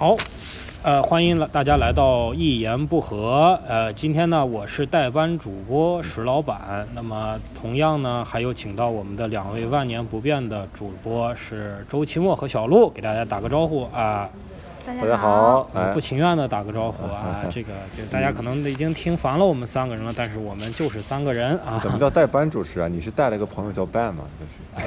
[0.00, 0.16] 好，
[0.82, 3.60] 呃，欢迎来大家来到一言不合。
[3.68, 6.88] 呃，今天呢，我是代班主播石老板。
[6.94, 14.26] 那么，同样呢，还有请到我们的两位万年不变的主播是周奇墨和小鹿，给大家打个招呼啊。
[14.86, 21.78] 大家好，哎不，情愿的打个招呼啊， 这个就大家可能已经听烦了我们三个人了，但是我们就是三个人啊。
[21.82, 22.88] 怎么叫代班主持啊？
[22.88, 24.24] 你是带了个朋友叫 Ben 吗？
[24.38, 24.86] 就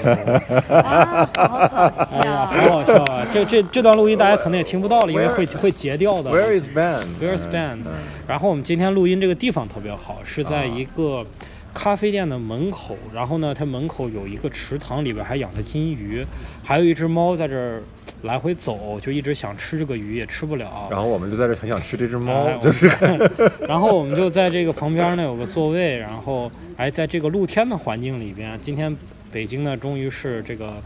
[0.59, 2.69] 是 啊，好好哎呀，笑。
[2.69, 3.25] 好好笑啊！
[3.33, 6.31] 这这这段录音大家可能也听不到了，因为会会截掉的。
[6.31, 7.83] Where is Ben？Where is Ben？
[7.85, 7.93] 嗯
[8.25, 11.25] 然后我们今天录音这个地方特别好，是在一个
[11.73, 12.97] 咖啡店的门口。
[13.13, 16.25] 然后呢，它门口有一个池塘，里边还养着金鱼，
[16.63, 17.81] 还有一只猫在这儿
[18.23, 20.87] 来回走，就一直想吃这个鱼，也吃不了。
[20.89, 22.89] 然后我们就在这很想吃这只猫哎，就是
[23.67, 28.95] 然后我们就在这个旁边呢有个座位，然后哎，在这个露天的环境里边，今天
[29.31, 30.81] 北京呢终于是这个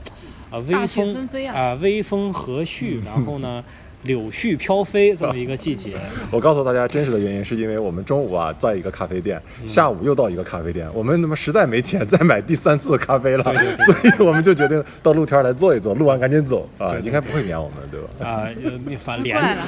[0.49, 3.63] 呃微风啊啊、微风和煦，然后呢
[4.03, 5.97] 柳絮飘飞这么一个季节。
[6.31, 13.85] 我告诉大家真实的原因，是因为我们中午啊在一个咖啡店，嗯下午又到一个咖啡店，我们他妈实在没钱再买第三次咖啡了，对对对
[14.17, 18.07] 所以我们就决定到露天来坐一坐，录完赶紧走啊对，对应该不会撵我们对吧？
[18.27, 19.61] 啊，呃你反脸过来了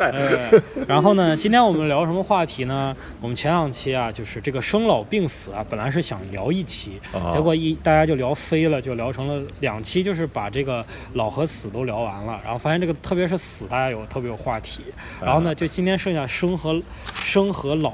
[0.00, 2.96] 哎呀哎然后呢，今天我们聊什么话题呢？
[3.20, 14.84] 我们前两期啊，就是这个生老病死啊，本来是想聊一期，啊结果一大家就聊飞了，就聊成了两期，就是把这个老和死都聊完了，然后发现这个特别是死，大家有特别有话题，
[15.20, 16.80] 然后呢，就今天剩下生和
[17.20, 17.92] 生和老。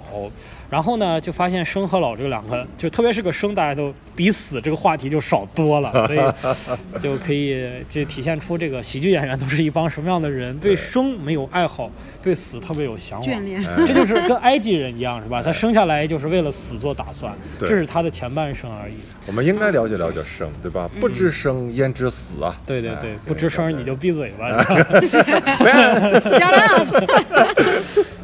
[0.70, 6.20] 然后呢，就发现生和老这两个，就特别是个生，大家都比死这个话题就少多了， 所以
[7.00, 11.90] 就可以就体现出这个喜剧演员都是一帮什么样的人，对生没有爱好，
[12.22, 13.28] 对死特别有向往。
[13.28, 15.40] 眷恋，哎这就是跟埃及人一样，是吧？
[15.44, 18.94] 他生下来就是为了死做打算，这是他的前半生而已。
[19.26, 20.88] 我们应该了解了解生，对吧？
[21.00, 22.56] 不知生焉知死啊！
[22.66, 24.48] 对对对哎，不知生你就闭嘴吧。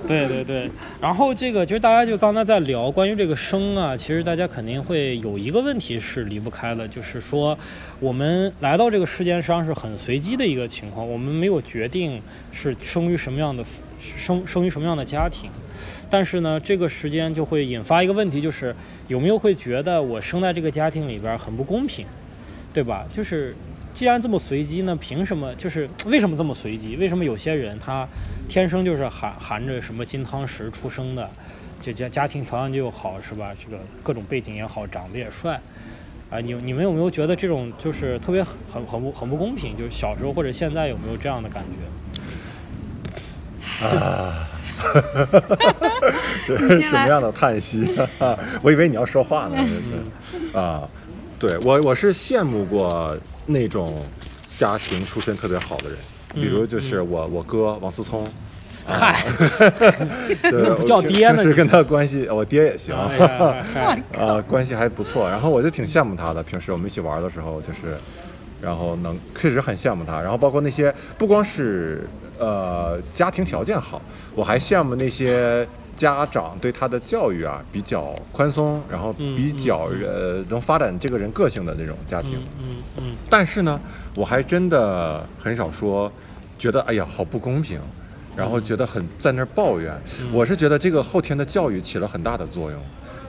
[0.06, 7.58] 对对对，然后这个就是大家就刚才在聊关于这个生啊，其实大家肯定会有一个问题是离不开的，就是说
[8.00, 12.20] 我们来到这个世界上是很随机的一个情况，我们没有决定
[12.52, 13.64] 是生于什么样的
[13.98, 15.48] 生生于什么样的家庭，
[16.10, 18.76] 但是呢，这个时间就会引发一个问题，就是
[19.08, 22.04] 有没有会觉得我生在这个家庭里边很不公平，
[22.74, 23.06] 对吧？
[23.10, 23.56] 就是
[23.94, 25.54] 既然这么随机呢，凭什么？
[25.54, 26.96] 就是 为什么这么随机？
[26.96, 28.06] 为什么有些人他
[28.48, 31.30] 天生就是含含着什么金汤匙出生的，
[31.80, 33.52] 就家家庭条件就好，是吧？
[33.58, 35.60] 这个各种背景也好，长得也帅。
[36.28, 39.78] 啊，你你们有没有觉得这种就是特别很很很不很不公平？
[39.78, 41.62] 就是小时候或者现在有没有这样的感
[43.80, 43.86] 觉？
[43.86, 44.48] 啊，
[46.46, 47.88] 这是什么样的叹息？
[48.60, 49.56] 我以为你要说话呢。
[50.52, 50.88] 啊，
[51.46, 54.00] 对我我是羡慕过那种
[54.56, 55.98] 家庭出身特别好的人，
[56.32, 58.26] 比如就是我我哥王思聪。
[58.86, 59.26] 嗨，
[60.42, 62.94] 对，不叫爹呢你平时跟他关系，我爹也行。
[64.18, 65.28] 啊，关系还不错。
[65.28, 67.94] 然后我就挺羡慕他的，平时我们一起玩的时候，就是，
[68.62, 70.22] 然后能确实很羡慕他。
[70.22, 74.00] 然后包括那些不光是呃家庭条件好，
[74.34, 75.66] 我还羡慕那些
[75.96, 82.32] 家长对他的教育啊比较宽松，然后嗯比较呃能发展这个人个性的那种家庭。
[82.34, 83.80] 嗯嗯嗯但是呢，
[84.16, 86.10] 我还真的很少说，
[86.58, 87.80] 觉得哎呀好不公平，
[88.36, 89.94] 然后觉得很在那儿抱怨。
[90.20, 92.80] 嗯我是觉得这个后天的教育起了很大的作用，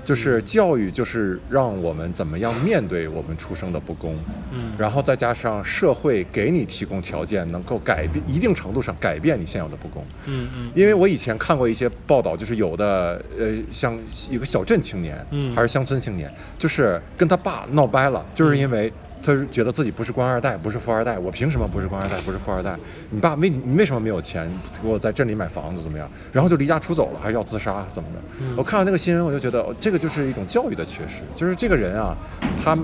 [0.05, 4.16] 就是教育就是让我们怎么样面对我们出生的不公，
[4.53, 4.71] 嗯。
[4.77, 10.05] 然后再加上社会给你提供条件，能够改变一定程度上改变你现有的不公。
[10.27, 10.71] 嗯嗯。
[10.75, 13.97] 因为我以前看过一些报道，就是有的呃，像
[14.29, 15.53] 一个小镇青年，嗯。
[15.55, 18.93] 还是乡村青年，就是跟他爸闹掰了，就是因为
[19.25, 22.78] 他是觉得自己不是官二代，不是富二代，我凭什么不是官二代，不是富二代？
[23.09, 24.47] 你爸为你为什么没有钱
[24.81, 26.08] 给我在镇里买房子怎么样？
[26.31, 28.19] 然后就离家出走了，还是要自杀怎么的？
[28.41, 32.16] 嗯我看到那个新闻，我就觉得、哦、这个就是一种教育的缺失，就是这个人啊，
[32.64, 32.78] 他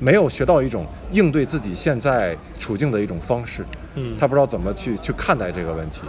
[0.00, 3.64] 没有学到一种应对自己现在处境的一种方式。
[3.94, 6.00] 嗯，他不知道怎么去去看待这个问题。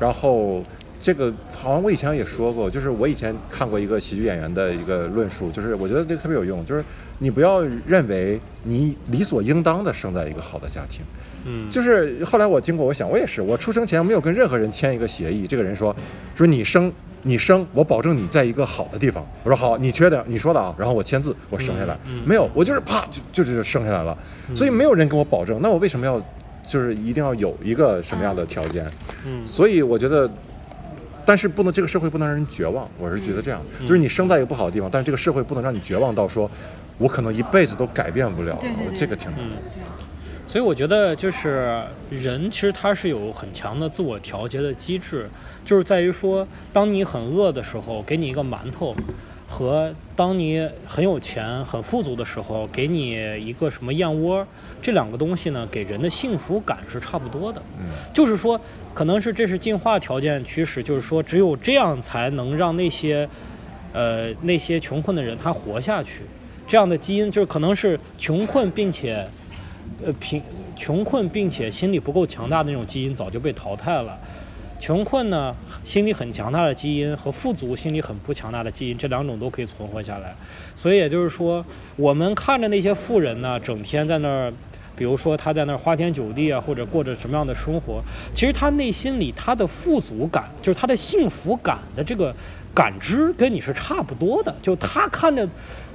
[0.00, 0.60] 然后
[1.04, 6.82] 这个好像我以前也说过，就是我以前看过一个喜剧演员的一个论述，就是我觉得这个特别有用，就是
[7.18, 11.02] 你不要认为你理所应当的生在一个好的家庭。
[11.44, 15.94] 嗯就是后来我经过，我想我也是，我出生前没有跟任何人签一个协议，这个人说
[16.34, 16.90] 说你生。
[17.26, 19.26] 你生，我保证你在一个好的地方。
[19.44, 21.94] 我说好，你缺的你说的啊，然后我签字，我生下来。
[22.06, 24.14] 嗯嗯没有，我就是啪就就是生下来了，
[24.54, 25.58] 所以没有人跟我保证。
[25.62, 26.22] 那我为什么要
[26.68, 28.84] 就是一定要有一个什么样的条件？
[29.26, 30.30] 嗯所以我觉得，
[31.26, 36.50] 但是不能这个社会不能让人绝望，我是觉得这样，嗯就是你生在一个不好的地方，但是这个社会不能让你绝望到说，
[36.98, 38.58] 我可能一辈子都改变不了，
[38.96, 39.40] 这个挺难。
[39.40, 39.52] 嗯，
[40.46, 45.28] 所以我觉得就是人其实他是有很强的自我调节的机制，
[45.64, 48.94] 就是在于说，当你很饿的时候，给你一个馒头。
[49.54, 54.44] 和当你很有钱、很富足的时候，给你一个什么燕窝，
[54.82, 57.62] 这两个东西呢，给人的幸福感是差不多的。
[57.78, 58.60] 嗯，就是说，
[58.92, 63.28] 可能是这是进化条件驱使，就是说，只有这样才能让那些，
[63.92, 66.22] 呃，那些穷困的人他活下去。
[66.66, 69.24] 这样的基因就是可能是穷困并且，
[70.04, 70.42] 呃，贫
[70.74, 74.18] 穷困并且心理不够强大的那种基因早就被淘汰了。
[74.84, 80.36] 穷困呢，心理很强大的基因和富足心理很不强大的基因，这两种都可以存活下来。
[80.76, 81.64] 所以也就是说，
[81.96, 84.52] 我们看着那些富人呢，整天在那儿，
[84.94, 88.02] 比如说他在那儿花天酒地啊，或者过着什么样的生活，
[88.34, 92.36] 其实他内心里他的富足感，就是他的幸福感的这个
[92.74, 94.54] 感知，跟你是差不多的。
[94.60, 95.48] 就他看着。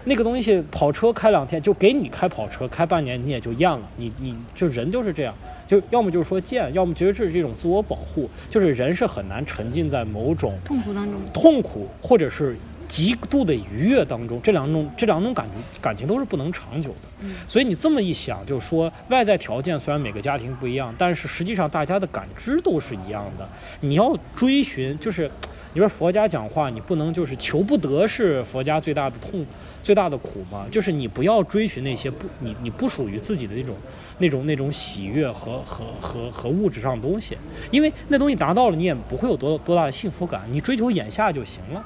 [0.06, 3.81] 那个东西跑车开两天就给你开跑车，开半年你也就厌了。
[3.98, 5.34] 你你就人就是这样，
[5.68, 12.56] 就要么就是说贱，要么其实这是这种自我保护，就是人是很难沉浸在某种痛苦当中，痛苦或者是
[12.88, 14.42] 极度的愉悦当中。
[14.42, 17.28] 这两种这两种感觉感情都是不能长久的。
[17.45, 23.48] 所以你这么一想，就是说外在条件虽然每个家庭不一样，但是实际上大家的感知都是一样的。
[23.81, 25.30] 你要追寻，就是
[25.74, 29.45] 你说佛家讲话，你不能就是求不得是佛家最大的痛。
[29.81, 33.75] 最大的苦嘛，就是你不要追寻那些不你你不属于自己的那种
[34.18, 37.38] 那种那种喜悦和和和和物质上的东西，
[37.71, 41.81] 因为那东西达到了，你也不会有多多大的幸福感，你追求眼下就行了。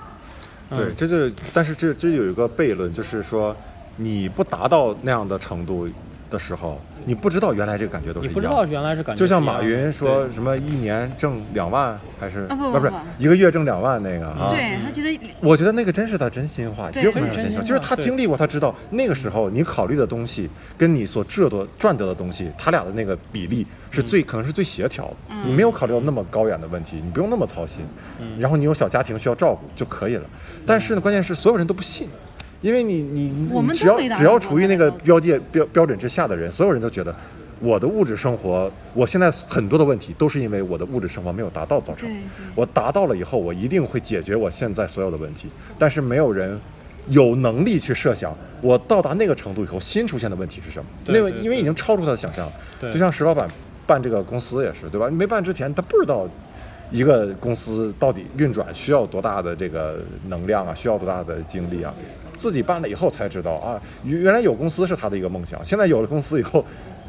[0.72, 3.56] 对，这就但是这这有一个悖论，就是说
[3.98, 5.88] 你不达到那样的程度
[6.32, 6.82] 的时候。
[7.06, 14.48] 你不知道原来这个感觉都是一样，你不知道原来是感觉，就像马云说什么一年挣两万还是不不不是一个月挣两万那个啊？
[14.50, 25.36] 对他觉得，我觉得那个真是他真心话，对，真心话，就是他经历过，他知道那个时候你考虑的东西跟你所赚得赚得的东西，他俩的那个比例是最可能是最协调的。
[25.46, 27.86] 你没有考虑到那么高远的问题，你不用那么操心，
[28.40, 30.24] 然后你有小家庭需要照顾就可以了。
[30.66, 32.08] 但是呢，关键是所有人都不信。
[32.64, 37.14] 因为你你你只要只要处于那个标界标标准之下的人，所有人都觉得
[37.60, 42.10] 我的物质生活，我现在很多的问题都是因为我的物质生活没有达到造成。
[42.56, 45.50] 我达到了以后，我一定会解决我现在所有的问题。
[45.78, 46.58] 但是没有人
[47.10, 50.86] 有能力去设想，我到达那个程度以后新出现的问题是什么？
[51.08, 52.50] 那个因为已经超出他的想象。
[52.80, 52.90] 对。
[52.94, 53.46] 就像石老板
[53.86, 55.10] 办这个公司也是，对吧？
[55.10, 56.26] 没办之前他不知道
[56.92, 60.00] 一个公司到底运转需要多大的这个
[60.30, 61.94] 能量啊，需要多大的精力啊。
[62.38, 66.66] 自己办了以后才知道啊，原来有公司是他的一个梦想，现在有了公司以后，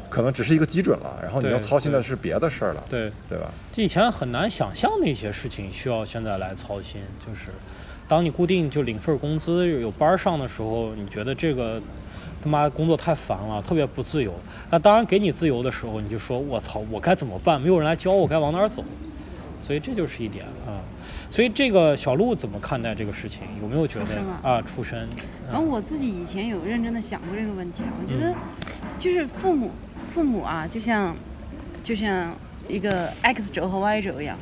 [0.09, 3.51] 可能只是一个基准了，然后你要操心的是别的事儿了，对对吧？
[3.75, 7.49] 以前很难想象那些事情需要现在来操心，就是
[8.07, 11.81] 当你固定就领份工资有班上的时候，你觉得这个
[12.41, 14.33] 他妈工作太烦了，特别不自由。
[14.69, 17.59] 那当然给你自由的时候，你就说我操，我该怎么办？
[17.59, 18.83] 没有人来教我该往哪儿走，
[19.59, 20.81] 所以这就是一点啊。
[21.29, 23.41] 所以这个小鹿怎么看待这个事情？
[23.61, 24.61] 有没有觉得啊？
[24.61, 25.07] 出身。
[25.51, 27.89] 然后我自己以前有认真的想过这个问题啊。
[28.01, 28.33] 我觉得，
[28.97, 29.71] 就是父母，
[30.09, 31.15] 父母啊，就像，
[31.83, 32.33] 就像
[32.69, 34.37] 一个 X 轴和 Y 轴一样，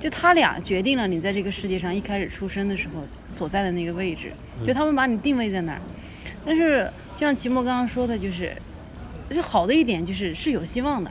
[0.00, 4.32] 就他俩决定了你在这个世界上一开始出生的时候所在的那个位置，
[4.64, 5.80] 就他们把你定位在哪儿。
[6.46, 8.56] 但是，就像齐墨刚刚说的，就是，
[9.28, 11.10] 就好的一点就是是有希望的，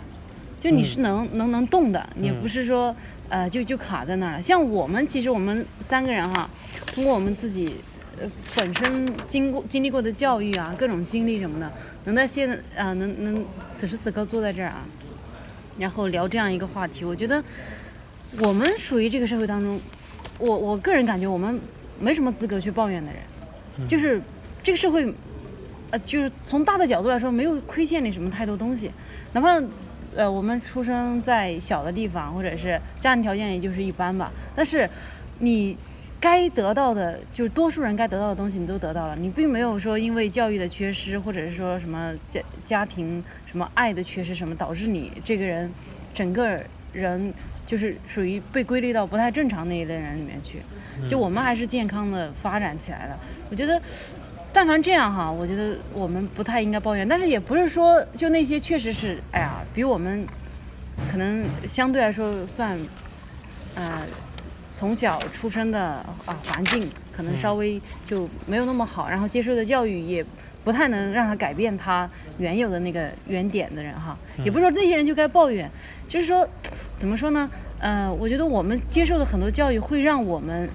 [0.59, 2.95] 就你是能能能动的，你不是说。
[3.29, 4.41] 呃，就就卡在那儿了。
[4.41, 6.49] 像我们，其实我们三个人哈，
[6.93, 7.75] 通过我们自己
[8.19, 11.69] 呃本身经过经历过的教育啊，各种经历什么的，
[12.05, 14.85] 能在现啊能能此时此刻坐在这儿啊，
[15.77, 17.43] 然后聊这样一个话题，我觉得
[18.39, 19.77] 我们属于这个社会当中，
[20.37, 21.59] 我我个人感觉我们
[21.99, 24.21] 没什么资格去抱怨的人，就是
[24.63, 25.13] 这个社会，
[25.91, 28.89] 呃，就是从大的角度来说，没有亏欠你什么太多东西，
[29.33, 29.61] 哪怕。
[30.17, 34.31] 呃，我们出生在小的地方，或者是家庭条件也就是一般吧。
[34.55, 34.89] 但是，
[35.37, 35.77] 你
[36.19, 39.15] 该得到的，就是多数人该得到的东西，你都得到了。
[39.15, 45.71] 你并没有说因为教育的缺失，或者是说什么家家庭什么爱的缺失什么，导致你这个人
[46.15, 46.59] 整个
[46.93, 47.31] 人
[47.67, 50.63] 就是属于被归类到不太正常那一类人里面去。
[51.07, 53.19] 就我们还是健康的发展起来了。
[53.51, 53.79] 我觉得。
[54.53, 60.25] 但凡这样哈，我觉得我们不太应该抱怨，但是也不是说就那些确实是，哎呀，比我们
[61.11, 62.77] 可能相对来说算，
[63.75, 64.01] 呃，
[64.71, 65.79] 从小出生的
[66.25, 70.25] 啊环境可能稍微就没有那么好，然后接受的教育也
[70.63, 75.69] 不太能让他改变他原有的那个原点的人哈，也不是说那些人就该抱怨，
[76.09, 76.47] 就是说
[76.97, 77.47] 怎么说呢？
[77.79, 80.67] 呃，我觉得我们接受的很多教育会让我们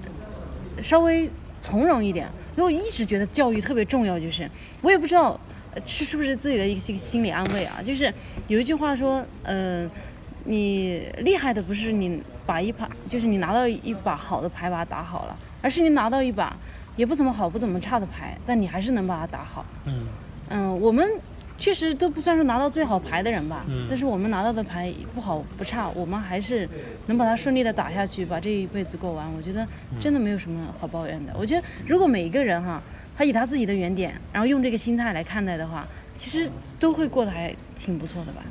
[0.81, 2.29] 稍微从容一点。
[2.55, 4.49] 因为我一直觉得教育特别重要，就是
[4.81, 5.39] 我也不知道，
[5.73, 7.81] 呃是是不是自己的一个心心理安慰啊？
[7.83, 8.13] 就是
[8.47, 9.89] 有一句话说，呃，
[10.45, 16.55] 你厉害的不是你把一把，就是你拿到一把好的牌把它打好了，而是你拿到一把
[16.95, 19.65] 也不怎么好、不怎么差的牌，但你还是能把它打好。
[19.85, 20.05] 嗯
[20.49, 21.07] 嗯，我们
[21.63, 26.67] 确实都不算是拿到最好牌的人吧，嗯但是我们拿到的牌不好不差，我们还是
[27.05, 29.25] 能把它顺利的打下去，把这一辈子过完。
[29.33, 29.65] 我觉得
[29.97, 31.33] 真的没有什么好抱怨的。
[31.39, 32.83] 我觉得如果每一个人哈，
[33.15, 38.43] 他以他自己的原点，然后用这个心态来看待的话，其实都会过得还挺不错的吧。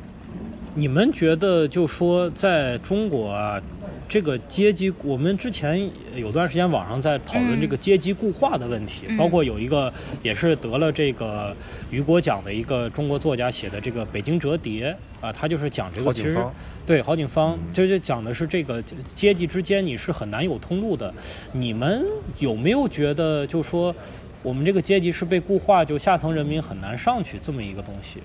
[0.75, 3.61] 你们觉得，就说在中国啊，
[4.09, 11.55] 这个阶级，我们之前有段时间网上在讨论嗯这个阶级固化的问题，嗯包括有一个也是得了这个
[11.91, 16.55] 雨果奖的一个中国作家写的这个《北京折叠》啊，他就是讲这个其实郝景芳
[16.87, 21.13] 对郝景芳就是讲的是这个阶级之间你是很难有通路的。
[21.53, 22.03] 你们
[22.39, 23.95] 有没有觉得，就说
[24.43, 28.21] 我们这个阶级是被固化，就下层人民很难上去这么一个东西？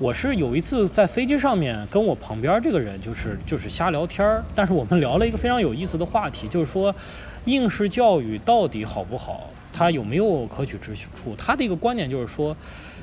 [0.00, 6.94] 我是有一次在飞机上面跟我旁边这个人就是就是瞎聊天儿，但是我们聊了一个非常有意思的话题，就是说
[7.44, 11.36] 应试教育到底好不好，它有没有可取之处？
[11.36, 12.56] 他的一个观点就是说，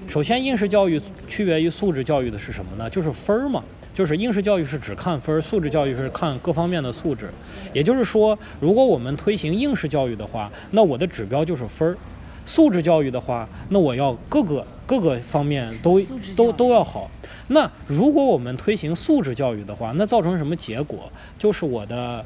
[0.07, 2.89] 首先应试教育区别于素质教育的是什么呢？
[2.89, 3.63] 就是分儿嘛。
[3.93, 7.29] 就是应试教育是只看分儿，素质教育是看各方面的素质。
[7.73, 11.95] 也就是说，如果我们推行应试教育的话，那我的指标就是分儿；
[12.43, 16.01] 素质教育的话，那我要各个各个方面都
[16.35, 17.11] 都都要好。
[17.49, 21.11] 那如果我们推行素质教育的话，那造成什么结果？
[21.37, 22.25] 就是我的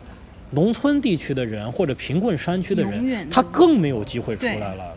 [0.51, 4.95] 农村地区的人或者贫困山区的人，他更没有机会出来了，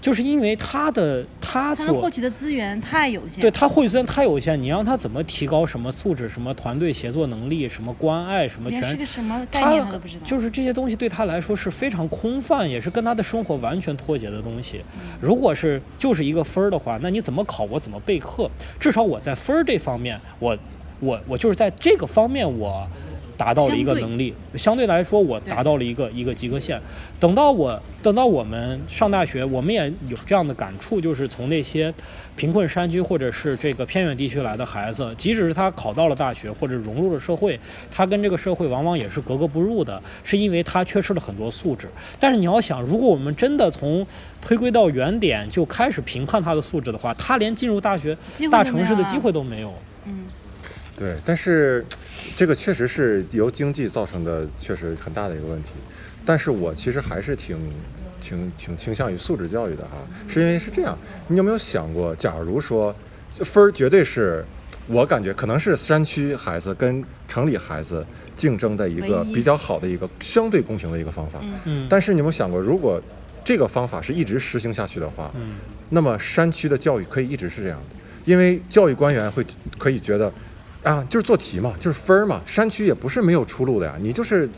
[0.00, 3.40] 就是因为他的他所他获取的资源太有限。
[3.40, 10.20] 对他获取资源太有限，你让他怎么提高什么素质、什么团队协作能力、什么关爱、什么全个什么概他念他都不知道。
[10.24, 14.82] 就是这些东西对他来说是非常空泛，也是跟他的生活完全脱节的东西。
[14.94, 18.50] 嗯如果是就是一个分儿的话，那你怎么考，我怎么备课？
[18.78, 20.56] 至少我在分儿这方面，我
[21.00, 22.88] 我我就是在这个方面我。
[23.38, 26.78] 达到了一个能力，相对来说，我达到了一个一个及格线。
[27.20, 31.94] 等到我等到我们上大学，我们也有这样的感触，就是从那些
[32.36, 37.58] 贫困山区或者是这个偏远地区来的孩子，即使是他考到了大学或者融入了社会，
[37.90, 41.88] 他跟这个社会往往也是格格不入的，是因为他缺失了很多素质。
[42.18, 44.04] 但是你要想，如果我们真的从
[44.42, 48.18] 推归到原点就开始评判他的素质的话，他连进入大学
[48.50, 49.72] 大城市的机会都没有。
[50.98, 51.84] 嗯，对，但是
[52.36, 55.70] 这个确实是由经济造成的，确实很大的一个问题。
[56.24, 57.56] 但是我其实还是挺、
[58.20, 59.96] 挺、挺倾向于素质教育的哈，
[60.28, 60.96] 是因为是这样，
[61.28, 62.94] 你有没有想过，假如说
[63.36, 64.44] 分儿绝对是，
[64.86, 68.04] 我感觉可能是山区孩子跟城里孩子
[68.36, 71.38] 竞争的一个比较好的一个相对公平的一个方法。
[71.42, 73.00] 嗯嗯，但是你有没有想过，如果
[73.42, 75.56] 这个方法是一直实行下去的话，嗯
[75.90, 79.42] 那么山区的教育可以一直是这样的，因为教育官员会
[79.78, 80.30] 可以觉得，
[80.82, 84.48] 啊，就是做题嘛，就是分儿嘛，山区也不是没有出路的呀，你就是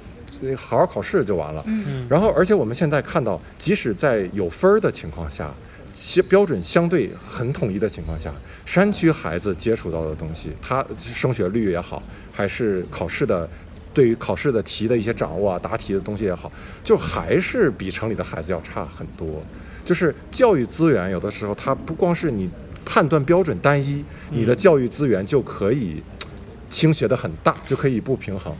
[0.43, 1.63] 呃好好考试就完了。
[1.67, 5.51] 嗯嗯，然后，而且我们现在看到，即使在有分儿的情况下，
[5.95, 8.33] 其标准相对很统一的情况下，
[8.65, 13.49] 山区孩子接触到的东西，他升学率也好，还是考试的。
[13.93, 16.51] 对于考试的题的一些掌握啊，答题的东西也好，
[16.85, 19.43] 就还是比城里的孩子要差很多。
[19.85, 22.49] 就是教育资源有的时候它不光是你
[22.91, 26.03] 判断标准单一，你的教育资源就可以
[26.69, 28.53] 倾斜的很大，就可以不平衡。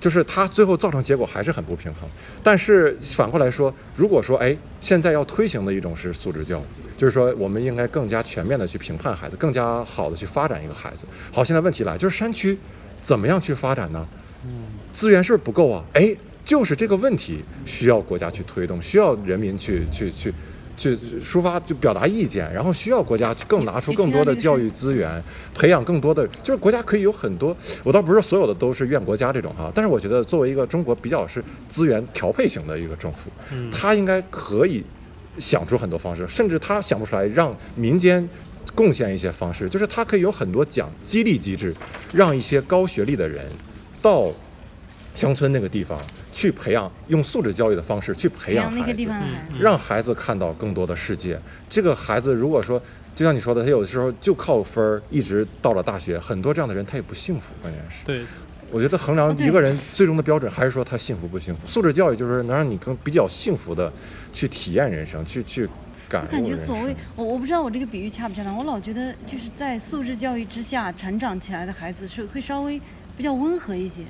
[0.00, 2.08] 就是它最后造成结果还是很不平衡。
[2.42, 6.62] 但是反过来说，如果说哎，现在要推行的一种是素质教育，
[6.96, 11.04] 就是说我们应该更加全面的去评判孩子，更加好的去发展一个孩子。
[11.30, 12.56] 好，现在问题来，就是山区
[13.02, 14.06] 怎么样去发展呢？
[14.90, 15.84] 资源是不是不够啊？
[15.92, 16.16] 哎，
[16.46, 20.32] 就是这个问题需要国家去推动，需要人民去去去
[20.76, 25.22] 去抒发，就表达意见，然后需要国家更拿出更多的教育资源，
[25.54, 34.84] 培养更多的，就是国家可以有很多，我倒不是所有的都是怨国家这种哈，但是我觉得作为一个中国比较是资源调配型的一个政府，嗯它应该可以
[35.38, 38.28] 想出很多方式，甚至他想不出来让民间。
[38.74, 41.74] 贡献一些方式，就是它可以有很多奖激励机制，
[42.12, 43.46] 让一些高学历的人
[44.02, 44.30] 到
[45.14, 45.98] 乡村那个地方
[46.36, 51.40] 去培养，用素质教育的方式去培培养那个养孩子，让孩子看到更多的世界。
[51.66, 52.78] 这个孩子如果说，
[53.14, 58.04] 就像你说的，他有的时候就靠分儿一直到了大学，很多这样的人他也不幸福，关键是。
[58.04, 58.20] 对，
[58.70, 61.66] 我觉得衡量一个人最终的标准还是说他幸福不幸福。
[61.66, 63.90] 素质教育就是能让你更比较幸福的
[64.30, 65.66] 去体验人生，去去
[66.06, 66.54] 感我感觉。
[66.54, 72.78] 所谓我我不知道我这个比喻恰不恰当，我老觉得就是在素质教育之下成长起来的孩子是会稍微
[73.16, 74.02] 比较温和一些，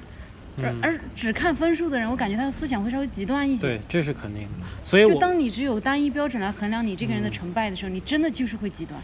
[0.62, 4.66] 而嗯而只看分数的人，我感觉他的思想会稍微极端一些对。，这是肯定的。
[4.82, 9.00] 所以就我当你只有单一标准来衡量你这个人的成败的时候，你真的就是会极端。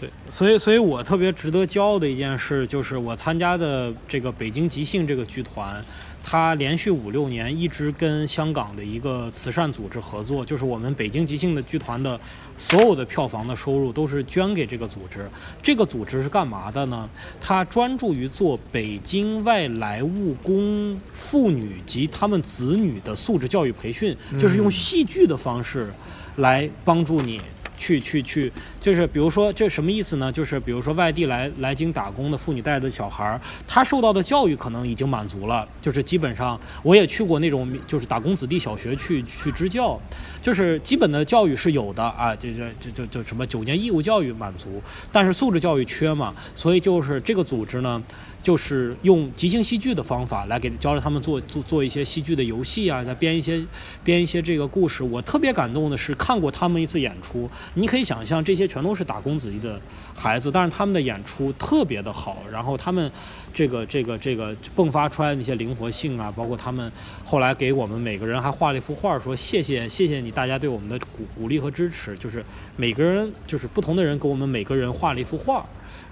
[0.00, 5.84] 对，所以，所以我特别值得骄傲的一件事，就是我参加的这个北京即兴这个剧团，
[6.22, 12.20] 它连续五六年一直跟香港的一个慈善组织合作，就是我们北京即兴的剧团的
[12.56, 15.28] 所有的票房的收入都是捐给这个组织。
[15.62, 17.08] 这个组织是干嘛的呢？
[17.40, 25.90] 它专注于做北京外来务工妇女及他们子女的素质教育培训，就是用戏剧的方式
[26.36, 27.40] 来帮助你。
[27.78, 30.30] 去去去，就是比如说这什么意思呢？
[30.30, 39.98] 就是比如说外地来来京打工的妇女带着小孩儿，他受到的教育可能已经满足了，就是基本上我也去过那种就是打工子弟小学去去支教，
[40.42, 48.02] 就是基本的教育是有的啊，这这这这就什么九年义务教育满足，但是素质教育缺嘛，所以就是这个组织呢。
[48.48, 53.62] 就是用即兴戏剧的方法来给教着他们做做做一些戏剧的游戏啊，再编一些
[54.02, 55.04] 编一些这个故事。
[55.04, 59.78] 我特别感动的是看过他们一次演出，你可以想象这些全都是打工子弟的
[60.14, 62.38] 孩子，但是他们的演出特别的好。
[62.50, 63.12] 然后他们
[63.52, 66.90] 这个这个这个迸发出来的那些灵活性啊，包括他们
[67.26, 72.16] 后来给我们每个人还画了一幅画，说谢谢谢谢你大家对我们的鼓鼓励和支持。
[72.16, 72.42] 就是
[72.76, 75.66] 每个人就是不同的人给我们每个人画了一幅画。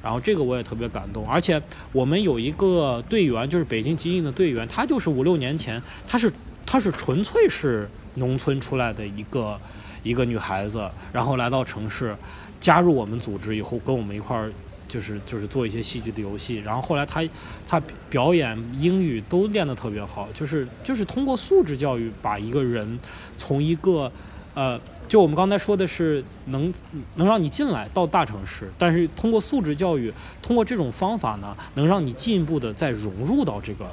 [0.06, 1.60] 然后这个我也特别感动，而且
[1.90, 6.32] 我们有一个队员，就是北京基因的队员，他就是五六年前，他是
[6.64, 9.58] 他是纯粹是农村出来的一个
[10.04, 12.16] 一个女孩子，然后来到城市，
[12.60, 14.52] 加入我们组织以后，跟我们一块儿
[14.86, 17.24] 就是就是做一些戏剧的游戏，然后后来他
[17.66, 22.96] 他表演英语都练得特别好，就是就是通过素质教育把一个人
[23.36, 24.08] 从一个
[24.56, 24.80] 呃。
[25.08, 26.74] 就我们刚才说的是能
[27.14, 33.86] 能让你进来到大城市，但是通过素质教育，通过这种方法呢，能让你进一步的再融入到这个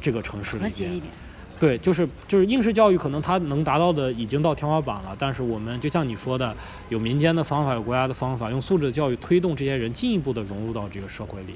[0.00, 1.02] 这个城市里面。
[1.58, 6.54] 对，就是就是应试教育可能它能达到的已经到天花板了，但是我们就像你说的，
[6.88, 11.54] 有民间的方法，有国家的方法，用素质教育推动这些人进一步的融入到这个社会里，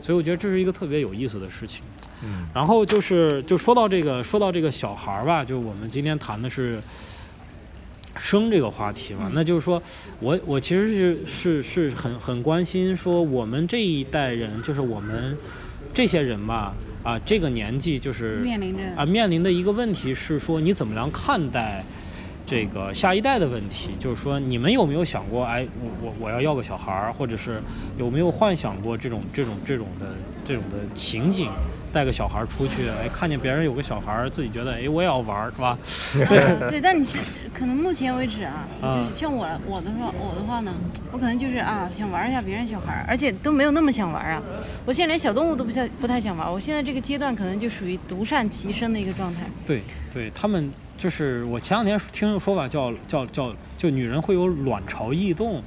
[0.00, 1.82] 所以我觉得这是一个特别有意思的事情。
[2.24, 2.48] 嗯。
[2.54, 6.80] 然后就是就说到这个说到这个小孩儿吧，就我们今天谈的是。
[8.18, 9.82] 生这个话题嘛，那就是说，
[10.20, 15.36] 我我其实是是是很很关心说我们这一代人，就是我们
[15.94, 21.84] 这些人吧，啊，这个年纪就是面临着啊面临的一个问题是说你怎么样看待
[22.44, 23.90] 这个下一代的问题？
[23.98, 27.60] 就是说你们有没有想过，哎，我我我要要个小孩儿，或者是
[27.98, 30.06] 有没有幻想过这种这种这种的
[30.44, 31.48] 这种的情景？
[31.92, 35.78] 带个小孩出去，哎，看见别人有个小孩，自己觉得，哎，我也要玩，是吧？
[36.28, 37.06] 对， 对，但你
[37.52, 40.72] 可能目前为止啊， 就是像我我的话，我的话呢，
[41.12, 44.42] 我可能就是啊，想玩一下别人小孩，而且都没有那么想玩啊。
[44.84, 49.46] 我现在连小动物都不太不太想玩，我现在这个阶段可能就属于独善其身的一个状态。
[49.66, 55.62] 对，对他们就是我前两天听个说法叫叫叫，就女人会有卵巢异动，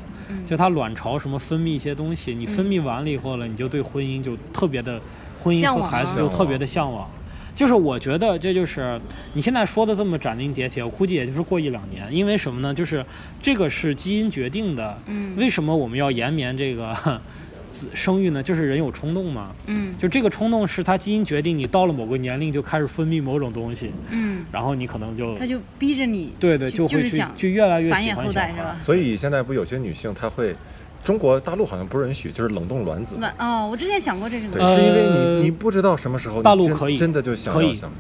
[0.45, 5.01] 就她卵巢什么分泌一些东西，你分泌完了以后呢，你就对婚姻就特别的。
[5.41, 7.09] 婚姻和孩子就特别的向往，
[7.55, 8.99] 就是我觉得这就是
[9.33, 12.73] 你现在说的这么斩钉截铁，我估计也就是过一两年，因为什么呢？
[12.73, 13.03] 就是
[13.41, 14.97] 这个是基因决定的。
[15.07, 15.35] 嗯。
[15.35, 16.95] 为什么我们要延绵这个
[17.71, 18.43] 子生育呢？
[18.43, 19.51] 就是人有冲动嘛。
[19.65, 19.95] 嗯。
[19.97, 23.91] 就这个冲动是他基因决定，你到了某个年龄就开始分泌某种东西。
[24.11, 24.45] 嗯。
[24.51, 26.33] 然后你可能就他就逼着你。
[26.39, 28.77] 对对，就会去就越来越喜欢后代是吧？
[28.83, 30.55] 所以现在不有些女性她会。
[31.03, 33.15] 中国大陆好像不允许，就是冷冻卵子。
[33.19, 34.47] 卵哦，我之前想过这个。
[34.49, 37.91] 对，是因为你你不知道什么时候大陆可以真的就想要想，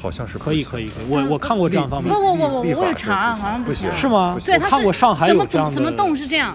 [0.00, 1.06] 好像是可以可以可以。
[1.08, 2.12] 我我看过这样方面。
[2.12, 3.90] 不不不不，我有查，好像不行。
[3.92, 4.38] 是吗？
[4.44, 5.74] 对，他看过上海有这样的。
[5.74, 6.54] 怎么冻是这样？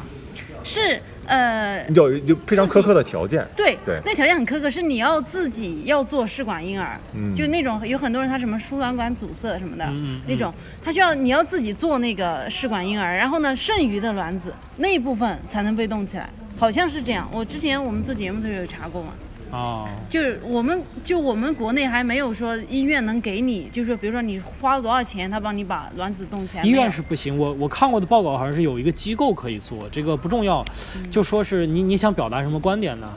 [0.63, 1.01] 是。
[1.29, 9.93] 呃，有有非常苛刻的条件，对对，那条件很苛刻，是你要自己要做试管婴儿，嗯，就那种有很多人他什么输卵管阻塞什么的
[10.25, 10.51] 那种，
[10.83, 17.29] 他需要你要自己做那个试管婴儿，然后呢，剩余的卵子那一部分才能被冻起来，好像是这样。
[17.31, 19.13] 我之前我们做节目的时候有查过嘛。
[19.51, 26.63] 哦，就是我们就我们国内还没有说医院能给你，就是比如说你花了多少钱，他帮你把卵子冻起来。
[26.63, 30.63] 医院是不行，我我看过的报告好像是有一个机构可以做，这个不重要，
[31.09, 33.11] 就说是你你想表达什么观点呢？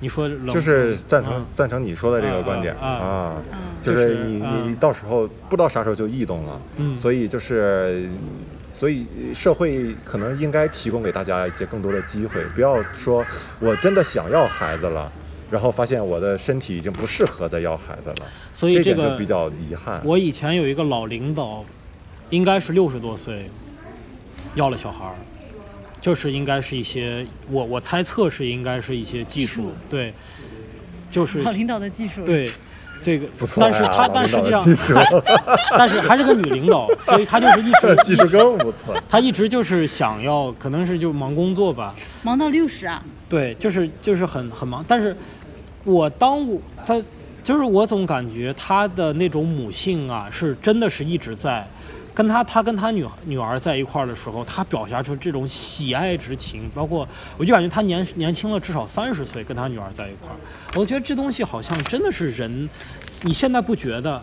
[0.00, 3.34] 你说就是赞成赞成你说的这个观点啊，
[3.82, 8.08] 就是你你到时候不知道啥时候就异动了，嗯，所以就是
[8.74, 13.24] 所以社会可能应该提供给大家一些更多的机会，不要说
[13.60, 15.12] 我真的想要孩子了。
[15.52, 20.00] 然后发现我的身体已经不适合再要孩子了，所以这个就比较遗憾。
[20.02, 21.62] 我以前有一个老领导，
[22.30, 23.50] 应该是六十多岁，
[24.54, 25.14] 要了小孩儿，
[26.00, 30.14] 就是应该是一些我我猜测是应该是一些技术，对，
[31.10, 32.50] 就是老领导的技术，对，
[33.02, 34.64] 这个不，错但是她哎呀但实际上
[35.76, 38.94] 但是还是个女领导，所以她就是一直 技术更不错。
[39.06, 45.14] 她一直就是想要，可能是就忙工作吧，忙到六十啊，对，就是就是很很忙，但是
[45.84, 47.02] 我当我他
[47.42, 51.66] 就是我总感觉他的那种母性啊，是真的是一直在。
[52.14, 60.36] 跟他他跟他女女儿在一块儿的时候，他表现出这种喜爱之情，包括我就感觉他年年轻了至少三十岁，跟他女儿在一块儿，
[60.78, 62.68] 我觉得这东西好像真的是人，
[63.22, 64.22] 你现在不觉得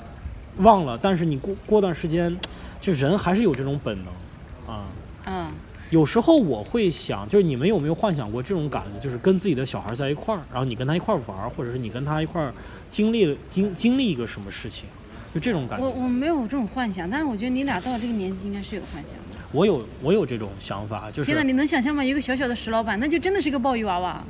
[0.57, 2.39] 忘了，但是你过过段时间，
[2.79, 4.85] 就人还是有这种本能啊。
[5.25, 5.51] 嗯，
[5.89, 12.54] 有时候我会想，就是你们有没有幻想过这种感觉，就是跟自己的小孩在一块儿，然后你跟他一块儿玩儿，或者是你跟他一块儿
[12.89, 14.86] 经历了经经历一个什么事情，
[15.34, 15.86] 就这种感觉。
[15.86, 19.39] 我我没有这种幻想，但是我觉得你俩到了这个年纪应该是有幻想的。
[19.52, 22.04] 我有我有这种想法，就是天呐，你能想象吗？
[22.04, 24.23] 一个小小的石老板，那就真的是一个鲍鱼娃娃，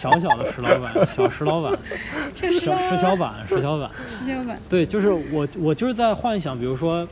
[0.00, 1.76] 小小的石老板，小石老板，
[2.32, 3.90] 小小石小板， 石小板。
[4.06, 4.56] 石小板。
[4.68, 7.04] 对，就是我我就是在幻想，比如说。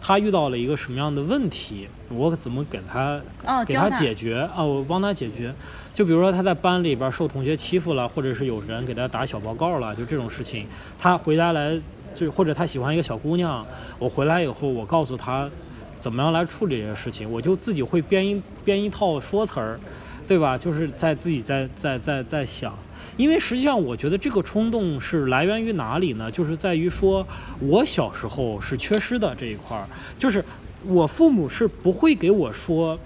[0.00, 4.64] 他遇到了一个什么样的问题，我怎么给他给他哦教他解决啊？
[4.64, 5.54] 我帮他解决。
[5.92, 10.66] 就比如说他在班里边受同学欺负了，或者是有人给他打小报告了，就这种事情，
[10.98, 11.78] 他回家来
[12.14, 13.66] 就或者他喜欢一个小姑娘，
[13.98, 15.50] 我回来以后我告诉他
[15.98, 19.80] 怎么样来处理这些事情，我就自己会编一编一套说辞儿，
[20.26, 20.56] 对吧？
[20.56, 22.72] 就是在自己在在在在想。
[23.18, 26.30] 因为实际上，我觉得这个冲动是来源于哪里呢？
[26.30, 27.26] 就是在于说，
[27.60, 30.42] 我小时候是缺失的这一块儿，就是
[30.86, 32.96] 我父母是不会给我说，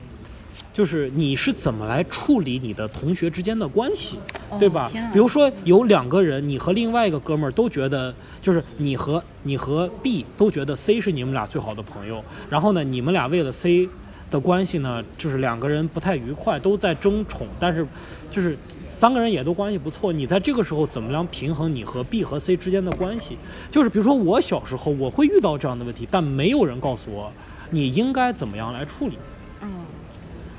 [0.72, 4.18] 就是你是怎么来处理你的同学之间的关系，
[4.50, 4.90] 哦对吧？
[5.12, 13.88] 比如说有两个人，你和另外一个哥们儿都觉得，就是你和你和 B 都觉得 C 是你们俩最好的朋友，然后呢，你们俩为了 C
[14.32, 17.86] 的关系呢，就是两个人不太愉快，都在争宠，但是
[18.30, 18.56] 就是
[18.88, 20.12] 三个人也都关系不错。
[20.12, 23.36] 你在这个时候怎么样平衡你和 B 和 C 之间的关系？
[23.70, 27.30] 就是比如说我小时候我会遇到这样的问题，但没有人告诉我
[27.70, 29.18] 你应该怎么样来处理。
[29.60, 29.68] 嗯，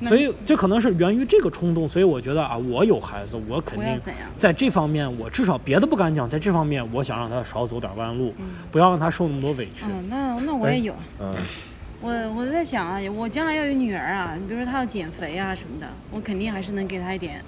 [0.07, 3.99] 所以这可能是源于这个冲动，所以我觉得啊，我有孩子，我肯定？
[4.37, 9.85] 在这方面，我至少别的不敢讲，在这方面，我想让他少走点弯路，嗯不要让他受那么多委屈。
[9.87, 10.93] 嗯，那那我也有。
[11.19, 11.33] 嗯，
[12.03, 17.41] 我我在想啊，我将来要有女儿啊，你比如说她要减肥啊什么的，我肯定还是能给她一点，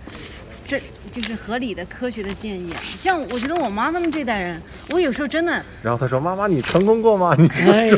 [0.66, 0.80] 这
[1.12, 2.80] 就是合理的、科学的建议啊。
[2.82, 7.36] 像我觉得我妈他们这代人，我有时候真的然后她说：“妈妈，你成功过吗？
[7.38, 7.92] 你哎，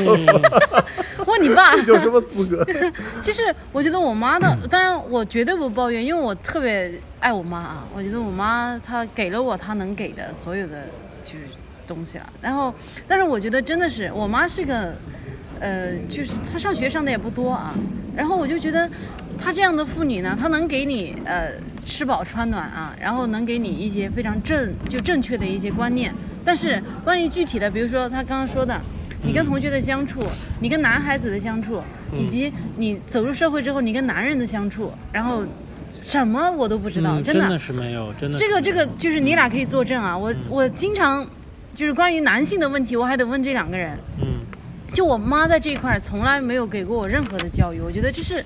[1.28, 2.66] 问你爸，有什么资格
[3.22, 7.88] 就是我觉得我妈的，当然我绝对不抱怨，因为我特别爱我妈啊。
[7.96, 10.86] 我觉得我妈她给了我她能给的所有的
[11.24, 11.42] 就是
[11.86, 12.26] 东西了。
[12.42, 12.74] 然后，
[13.08, 14.96] 但是我觉得真的是我妈是个，
[15.60, 17.74] 呃，就是她上学上的也不多啊。
[18.16, 18.90] 然后我就觉得
[19.38, 21.52] 她这样的妇女呢，她能给你呃
[21.86, 26.14] 吃饱穿暖啊，然后能给你一些非常正就正确的一些观念。
[26.44, 28.80] 但是关于具体的，比如说她刚刚说的。
[29.24, 30.22] 你跟同学的相处，
[30.60, 31.82] 你跟男孩子的相处，
[32.16, 35.44] 以及你走入社会之后你跟男人的相处，然后
[35.90, 37.42] 什么我都不知道，嗯，真的。
[37.42, 41.28] 真的是没有，真的这个这个就是你俩可以作证啊，我我经常
[41.74, 43.98] 就是关于男性的问题，我还得问这两个人。
[44.22, 44.37] 嗯
[44.94, 48.44] 就我妈在这一块儿从来没有给过我任何的教育，我觉得这是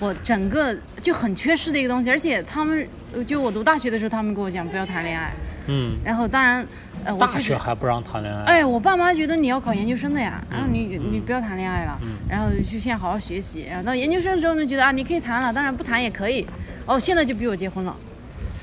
[0.00, 2.10] 我整个就很缺失的一个东西。
[2.10, 5.32] 而且他们，呃就我读大学的时候，他们跟我讲不要谈恋爱，
[5.66, 6.66] 嗯，然后当然，
[7.04, 16.46] 呃，我大学还不让谈恋爱，哎，我爸妈觉得你要考研究生的呀，然后你嗯你不要谈恋爱了嗯，然后就现在好好学习，然后到研究生之后呢，觉得啊你可以谈了，当然不谈也可以，
[16.86, 17.94] 哦，现在就逼我结婚了，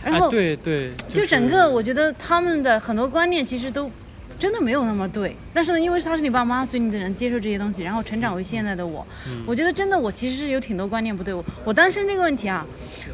[0.03, 1.27] 然哎后对对，就是。
[1.27, 3.89] 整个我觉得他们的很多观念其实都
[4.37, 9.05] 真的没有那么对，但是呢，因为他是你爸妈，所以你只能接受这些东西，然后成长为现在的我。
[9.29, 9.43] 嗯。
[9.47, 12.65] 我觉得真的我其实是有挺多观念不对，我我单身这个问题啊，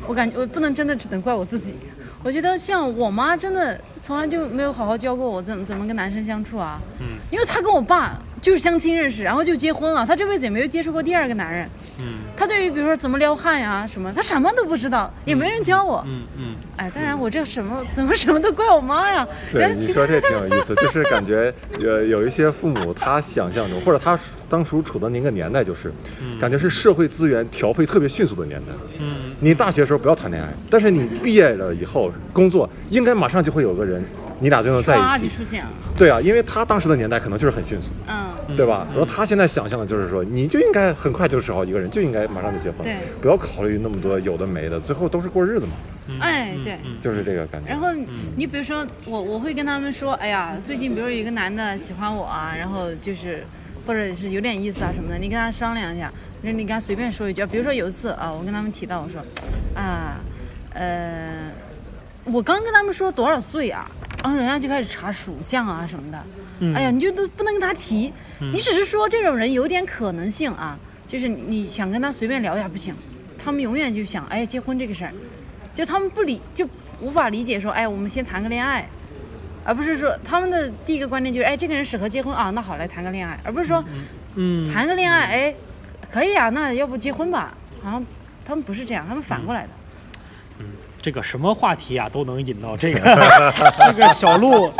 [0.07, 1.75] 我感觉我不能真的只能怪我自己。
[2.23, 7.17] 我觉得像我妈真的从来就没有好好教过我怎么怎么跟男生相处啊，嗯。
[7.31, 11.69] 因为她跟我爸就是相亲认识，然后就结婚了，她这辈子也没有接触过第二个男人。
[11.99, 16.04] 嗯她对于比如说怎么撩汉呀什么，她什么都不知道，也没人教我。
[16.08, 24.17] 嗯嗯，哎，当然我这什么怎么什么都怪我妈呀？？”对，你说这挺有意思， 就是感觉呃有一些父母他想象中，或者他
[24.49, 25.93] 当初处的那个年代，就是
[26.39, 28.73] 感觉是社会资源调配特别迅速的年代。
[28.99, 34.04] 嗯你大学时候不要谈恋爱，但是你毕业了以后工作，应该马上就会有个人，
[34.39, 35.30] 你俩就能在一起。
[35.30, 35.69] 出现了。
[35.95, 38.87] 对啊，因为他当时的年代可能就是很迅速，嗯，对吧？
[38.91, 42.95] 然后他现在想象的就是说，你就应该很快就找好一个人，就应该马上就结婚，对。
[43.21, 45.73] 不要考虑那么多有的没的，最后都是过日子嘛，
[46.07, 46.19] 嗯。
[46.19, 46.77] 哎对。
[46.85, 46.99] 嗯。
[46.99, 47.69] 就是这个感觉。
[47.69, 47.87] 然后
[48.35, 53.43] 你比如说我，我会跟他们说，哎呀，最近比如有一个男的喜欢我啊，然后就是
[53.85, 56.11] 或者是有点意思啊什么的，你跟他商量一下，
[56.41, 59.21] 那你跟他随便说一句，比如说有一次啊，我跟他们提到，我说
[59.75, 60.21] 啊，
[60.73, 61.51] 呃，
[62.25, 63.89] 我刚跟他们说多少岁啊，
[64.23, 66.17] 然后人家就开始查属相啊什么的。
[66.62, 66.74] 嗯。
[66.74, 72.95] 哎呀，你就都不能跟他提，你只是说这种人有点可能性啊，就是你你想跟他随便聊一下不行，
[73.38, 75.12] 他们永远就想哎结婚这个事儿，
[75.76, 76.65] 就他们不理就
[77.02, 78.88] 无法理解说哎我们先谈个恋爱，
[79.65, 83.84] 而不是说他们的第一个观念就是哎这个人适合结婚啊，那好来谈个恋爱，而不是说
[84.36, 85.56] 嗯，谈个恋爱哎
[86.10, 88.06] 可以啊，那要不结婚吧，好像
[88.45, 89.69] 他们不是这样，他们反过来的。
[91.01, 92.99] 这个什么话题啊都能引到这个
[93.87, 94.71] 这个小鹿，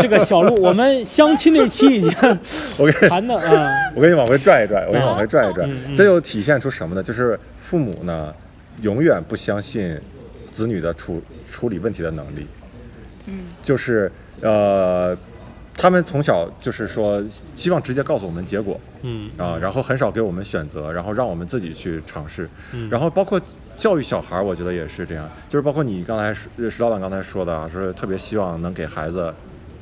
[0.00, 2.38] 这个小鹿，我们相亲那期已经
[2.78, 7.02] 我给谈的啊，我给你往回拽一拽，我给你往回拽一拽这又体现出什么呢？
[7.02, 8.32] 就是父母呢，
[8.82, 9.98] 永远不相信
[10.52, 12.46] 子女的处处理问题的能力。
[13.26, 14.10] 嗯，就是
[14.42, 15.16] 呃，
[15.76, 17.20] 他们从小就是说
[17.54, 22.48] 希望直接告诉我们结果嗯啊，然后很少给我们选择，然后让我们自己去尝试。
[22.72, 23.40] 嗯然后包括
[23.76, 29.32] 教育小孩儿，我觉得也是这样，就是包括你刚才石石老板刚才说的啊，说特别希望能给孩子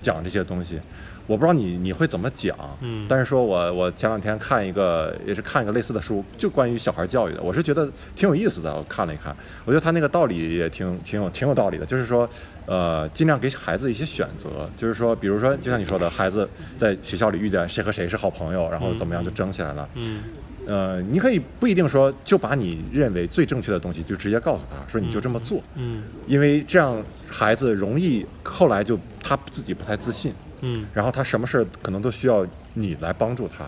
[0.00, 0.80] 讲这些东西。
[1.28, 3.06] 我不知道你你会怎么讲，嗯。
[3.08, 8.74] 但是说我我前两天看一个也是看一个类似的书，就关于小孩教育的，我是觉得挺有意思的。
[8.74, 12.28] 我看了一看，我觉得他那个道理也挺挺有挺有道理的，就是说，
[12.66, 20.22] 呃，尽量给孩子一些选择，就是说，比如说，就像你说的，孩子在学校里遇见谁和谁是好朋友，然后怎么样就争起来了，嗯
[20.66, 30.86] 呃，你可以不一定说就把你认为最正确的东西就直接告诉他，说你就这么做，嗯因为这样孩子容易后来就他自己不太自信，嗯。
[30.94, 33.64] 然后他什么事儿可能都需要你来帮助他，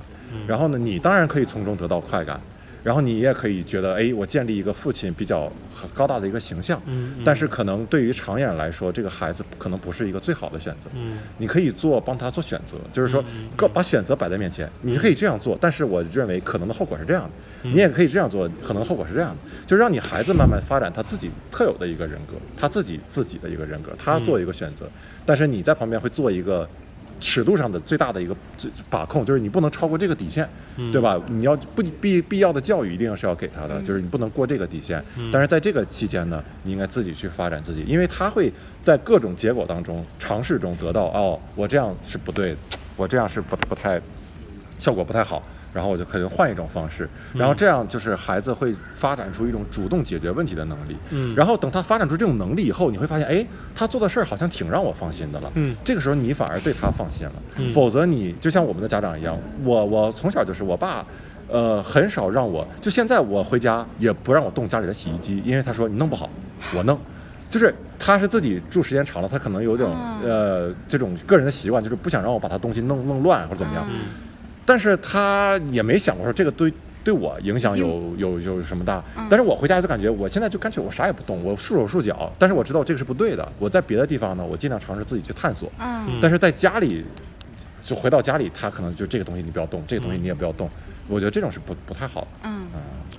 [0.47, 2.41] 然后呢，你当然可以从中得到快感，
[2.85, 5.51] 然后你也可以觉得，哎，我建立一个父亲比较
[5.95, 7.23] 高大的一个形象，嗯嗯。
[7.25, 11.19] 但是可能对于长远来说，这个孩子可能不是一个最好的选择，嗯。
[11.39, 13.25] 你可以做帮他做选择，就是说
[13.73, 24.87] 把选择摆在面前，你可以这样做，但是我认为可能的后果是这样的，你也可以这样做，可能后果是这样的，就是让你孩子慢慢发展他自己特有的一个人格，他自己自己的一个人格，他做一个选择，
[25.25, 26.69] 但是你在旁边会做一个。
[27.25, 31.19] 尺度上的最大的一个最把控，就是你不能超过这个底线，嗯对吧？
[31.29, 35.03] 你要不必必要的教育一定是要给他的，就是你不能过这个底线。
[35.17, 42.59] 嗯但是在这个期间呢，你应该自己去发展自己，因为他会在各种结果当中尝试中得到哦，我这样是不对的，
[42.95, 43.99] 我这样是不不太
[44.77, 45.43] 效果不太好，
[45.75, 50.97] 然后我就可能换一种方式，然后这样就是孩子会发展出一种主动解决问题的能力。
[51.11, 55.51] 嗯然后等他发展出这种能力以后，你会发现，哎，他做的事儿好像挺让我放心的了。
[55.57, 57.33] 嗯这个时候你反而对他放心了。
[57.57, 61.05] 嗯否则你就像我们的家长一样，我我从小就是我爸。
[61.47, 66.29] 呃，很少让我就现在我回家也不让我动家里的洗衣机，因为他说你弄不好，
[66.75, 66.99] 我弄。
[67.51, 73.87] 就是他是自己住时间长了，他可能有种、啊呃这种个人的习惯，就是不想让我把他东西弄弄乱或者怎么样。
[73.91, 74.01] 嗯
[74.67, 76.73] 但是他也没想过说这个对
[77.03, 79.03] 对我影响有有有什么大。
[79.29, 82.33] 但是我回家就感觉我现在就干脆我啥也不动，我束手束脚。
[82.39, 83.47] 但是我知道这个是不对的。
[83.59, 85.71] 我在别的地方呢，我尽量尝试自己去探索。
[85.79, 87.05] 嗯但是在家里，
[87.83, 90.69] 就回到家里，他可能就这个东西你不要动，这个东西你也不要动。
[91.07, 92.29] 我觉得这种是不不太好的。
[92.45, 92.67] 嗯，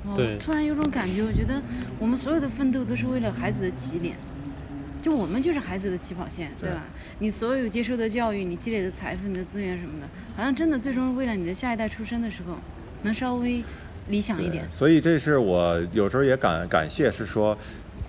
[0.10, 1.62] 我对突然有种感觉，我觉得
[2.00, 4.16] 我们所有的奋斗都是为了孩子的起点，
[5.06, 6.82] 就我们就是孩子的起跑线，对对吧？
[7.20, 12.58] 你所有接受的教育，你积累的财富、你的资源什么的，好像真的最终为了你的下一代出生的时候，
[13.04, 13.64] 能稍微
[14.08, 14.68] 理想一点。
[14.72, 17.56] 所以这是我有时候也感感谢，是说，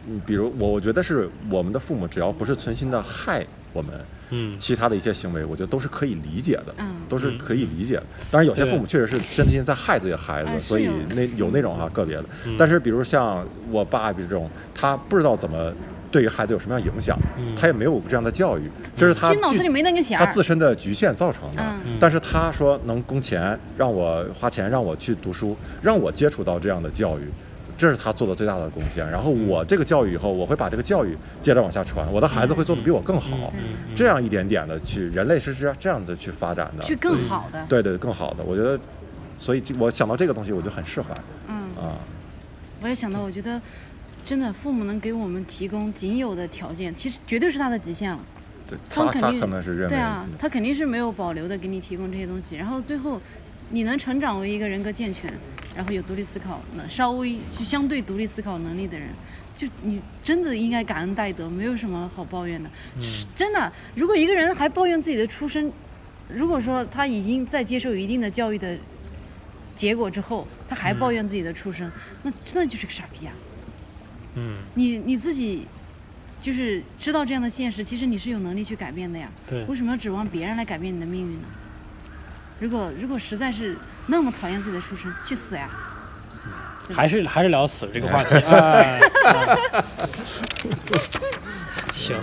[0.09, 3.92] 嗯，比如我我觉得是我们的父母，只要不是存心的害我们，
[4.30, 8.04] 嗯其他的一些行为，我觉得都是可以理解的，嗯都是可以理解的。
[8.30, 12.24] 当然，有些父母确实是真心在害自己的孩子，所以那有那种哈、个别的。
[12.46, 15.70] 嗯但是，比如像我爸，比如这种，他不知道怎么
[16.16, 20.18] 对于孩子有什么样影响，嗯他也没有这样的教育，这是他脑子里没那个弦。
[20.18, 21.62] 他自身的局限造成的。
[21.85, 27.24] 嗯但是他说能工钱让我花钱让我去读书，让我接触到这样的教育，
[27.76, 29.07] 这是他做的最大的贡献。
[29.11, 33.52] 然后我这个教育以后，我会把这个教育接着往下传，我的孩子会做的比我更好。
[33.94, 37.62] 这样一点点的去，人类是这样这样的去发展的，去更好的。
[37.68, 38.42] 对对更好的。
[38.42, 38.81] 我觉得，
[39.38, 41.11] 所以我想到这个东西，我就很释怀
[41.48, 41.92] 嗯，啊。
[42.83, 43.61] 我也想到，我觉得
[44.26, 48.18] 真的父母能给我们提供仅有的条件，其实绝对是他的极限了。
[48.68, 53.20] 对他他他们肯定可能是认为，对啊嗯，他肯定是没有保留的给你提供这些东西，然后最后
[53.70, 55.32] 你能成长为一个人格健全，
[55.76, 59.10] 然后有独立思考能稍微就相对独立思考能力的人，
[59.54, 62.68] 就你真的应该感恩戴德，没有什么好抱怨的。
[63.00, 65.70] 是真的，如果一个人还抱怨自己的出身，
[66.28, 68.76] 如果说他已经在接受一定的教育的
[69.76, 71.88] 结果之后，他还抱怨自己的出身，
[72.24, 73.32] 那真的就是个傻逼啊！
[74.37, 75.66] 嗯，你你自己
[76.40, 79.29] 就是知道这样的现实，其实你是有能力去改变的呀。
[79.46, 81.49] 对为什么要指望别人来改变你的命运呢？
[82.61, 85.68] 如果如果实在是那么讨厌自己的出身，去死呀！
[86.92, 88.57] 还是还是聊死这个话题 啊。
[89.25, 89.85] 啊
[91.92, 92.16] 行，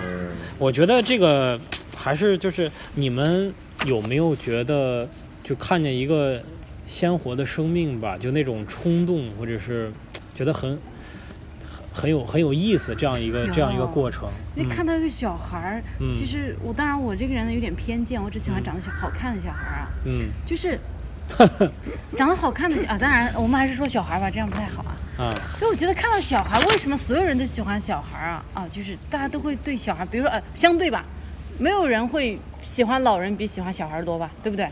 [0.58, 1.60] 我觉得这个
[1.98, 3.54] 还是就是你们
[3.86, 5.08] 有没有觉得，
[5.44, 6.42] 就看见一个
[6.86, 9.92] 鲜活的生命吧，就那种冲动，或者是
[10.34, 10.80] 觉得很
[11.94, 14.28] 很很有很有意思这样一个这样一个过程。
[14.56, 20.78] 你看到一个小孩儿，嗯其实我当然我这个人呢有点偏见，我只喜欢长得小好看的小孩儿啊，嗯就是
[22.18, 24.96] 长得好看的啊，当然我们还是说小孩儿吧，这样不太好啊。
[25.18, 28.44] 啊因为我觉得看到小孩，为什么所有人都喜欢小孩啊？
[28.54, 31.06] 啊，就是大家都会对小孩，比如说呃，相对吧，
[31.60, 34.68] 没有人会喜欢老人比喜欢小孩多吧，对不对？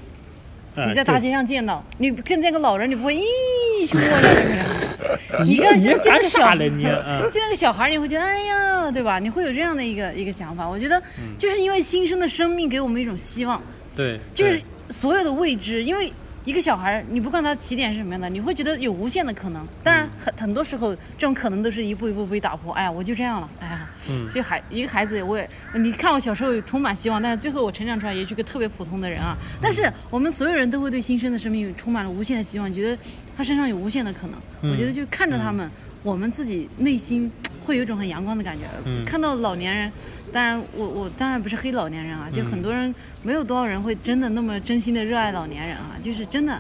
[0.88, 4.91] 你在大街上见到，你见见个老人，你不会咦去摸他，对不对？
[5.46, 6.86] 一个你就那个小干啥了你？
[6.86, 9.20] 嗯就那个小孩，你会觉得哎呀，对吧？
[9.20, 10.68] 你会有这样的一个一个想法。
[10.68, 13.62] 我觉得嗯就是因为新生的生命给我们一种希望，
[13.96, 16.12] 对，就是所有的未知，因为
[16.44, 19.66] 一个小孩儿，你不管他起点是什么样的，你会觉得有无限的可能。
[19.84, 22.74] 当然，很很多时候这种可能都是一步一步被打破。
[22.74, 29.38] 哎呀，我就这样了，哎呀，嗯所以孩一个孩子，我也你看我小时候充满希望，但是最后我成长出来也是个特别普通的人啊。
[29.62, 32.98] 但是我们所有人都会对新生的生命充满了无限的希望，觉得
[33.38, 34.40] 他身上有无限的可能。
[34.64, 35.70] 嗯我觉得就看着他们，
[36.02, 37.32] 我们自己内心
[37.64, 38.64] 会有一种很阳光的感觉。
[38.86, 39.92] 嗯看到老年人，
[40.32, 42.94] 当然我我当然不是黑老年人啊，就很多人
[43.24, 46.60] 没有多少人会真的那么真心的热爱老年人啊，就是真的，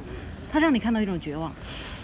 [0.52, 1.52] 他让你看到一种绝望，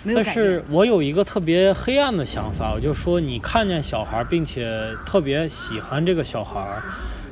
[0.03, 0.33] 没有但。
[0.33, 6.81] 是我有一个特别黑暗的想法，我就说你看见小孩儿，并且特别喜欢这个小孩儿，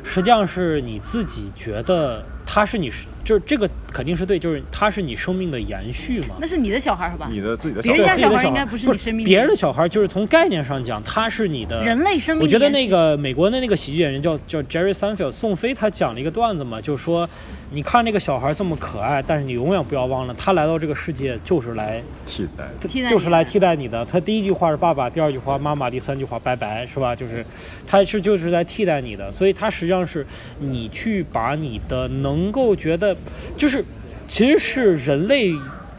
[0.03, 6.35] 实际上是你自己觉得他是你是，就是这个肯定是对，就是他是你生命的延续嘛。
[6.37, 7.29] 那是你的小孩儿是吧？
[7.31, 17.29] 你的自己的别人家的小孩儿应该不是你生命的别人的小孩儿就是从概念上讲，他是你的人类生命我觉得那个美国的那个喜剧演员叫叫 Jerry Seinfeld 宋飞，他讲了一个段子嘛，就说
[17.71, 22.65] 你看那个小孩这么可爱，但是你永远不要忘了，他来到这个世界就是来替代。
[22.85, 24.03] 替代就是来替代你的。
[24.03, 27.15] 他第一句话是爸爸，第二句话妈妈，第三句话拜拜，是吧？
[27.15, 27.45] 就是
[27.87, 30.27] 他是就是在替代你的，所以他实际上是
[30.59, 33.15] 你去把你的能够觉得，
[33.55, 33.84] 就是
[34.27, 35.53] 其实是人类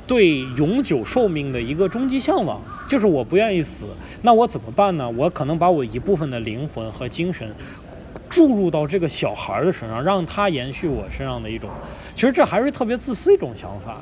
[0.07, 2.61] 对永久寿命的一个终极向往。
[2.89, 3.87] 就是我不愿意死，
[4.23, 5.11] 那我怎么办呢？
[5.11, 7.53] 我可能把我一部分的灵魂和精神
[8.29, 11.69] 注入到这个小孩的身上，让他延续我身上的一种，
[12.15, 14.01] 其实这还是特别自私一种想法。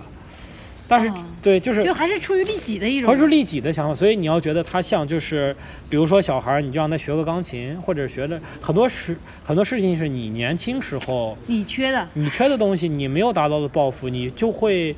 [0.94, 3.10] 但是，啊对，就是就还是出于利己的一种。
[3.10, 5.54] 还是利己的想法，所以你要觉得他像就是，
[5.88, 14.94] 比如说小孩儿，你就让他学个钢琴，或者学的很多事很多事情是你年轻时候你缺的，你缺的东西，你没有达到的抱负，你就会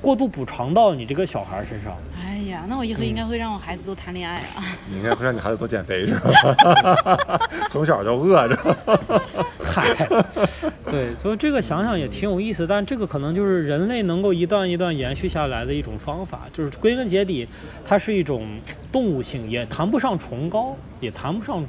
[0.00, 1.94] 过度补偿到你这个小孩儿身上。
[2.68, 4.64] 那我以后嗯应该会让我孩子多谈恋爱啊。
[4.90, 7.38] 你应该会让你孩子多减肥是吧？
[7.70, 8.76] 从小就饿着。
[9.62, 10.08] 嗨，
[10.90, 17.46] 对，所以这个想想也挺有意思，但这个可能就是人类能够一段一段延续下来的一种方法，就是归根结底，
[17.84, 18.46] 它是一种
[18.92, 21.64] 动物性，也谈不上崇高，也谈不上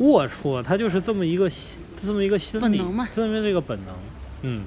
[0.00, 3.94] 龌龊，它就是这么一个心这么一个心理，本能嘛这么这个本能。
[4.42, 4.64] 嗯，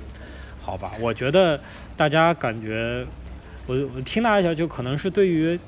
[0.61, 1.59] 好吧，我觉得
[1.97, 3.05] 大家感觉，
[3.67, 5.59] 我我听大家讲，就可能是对于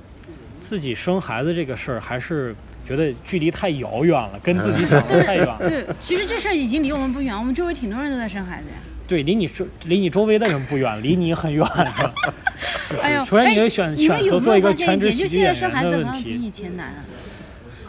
[0.61, 2.55] 自己生孩子这个事儿，还是
[2.87, 5.59] 觉得距离太遥远了，跟自己想的太远了。
[5.59, 8.75] 对其实这事儿已经离我们不远，我们周围挺多人都在生孩子呀。
[9.05, 12.13] 对，离你周离你周围的人不远，离你很远的。
[12.89, 15.11] 就是哎呦，首先你哎得选选择做一个有发现一点？
[15.11, 17.03] 全职喜剧就现在生演员的问孩子好像比以题，前难啊。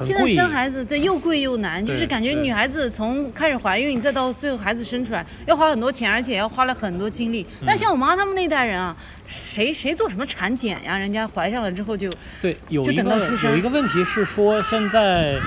[0.04, 0.34] 很现在。
[0.34, 7.46] 生孩子对又贵又难，就是感觉女孩子从开始怀孕再到最后孩子生出来，要花很多钱，而且要花了很多精力。
[7.60, 10.98] 嗯但像我妈他们那代人啊，谁谁做什么产检呀？
[10.98, 12.10] 人家怀上了之后就
[12.40, 15.38] 对，有就一个有一个问题是说，现在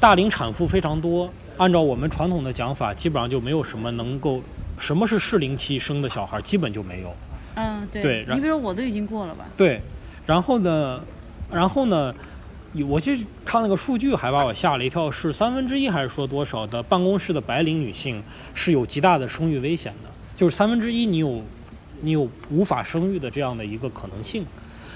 [0.00, 4.42] 大龄产妇非常多，按照我们传统的讲法，基本上就没有什么能够
[4.78, 7.14] 什么是适龄期生的小孩，基本就没有。
[7.54, 8.02] 嗯对。
[8.02, 9.44] 对你比如说我都已经过了吧？
[9.56, 9.80] 对，
[10.26, 11.00] 然后呢，
[11.50, 12.14] 然后呢，
[12.84, 18.22] 我其实看那个数据还把我吓了一跳，是三分之一还是说多少的办公室的白领女性
[18.54, 21.42] 是有极大的生育危险的，就是三分之一你有
[22.02, 24.44] 你有无法生育的这样的一个可能性，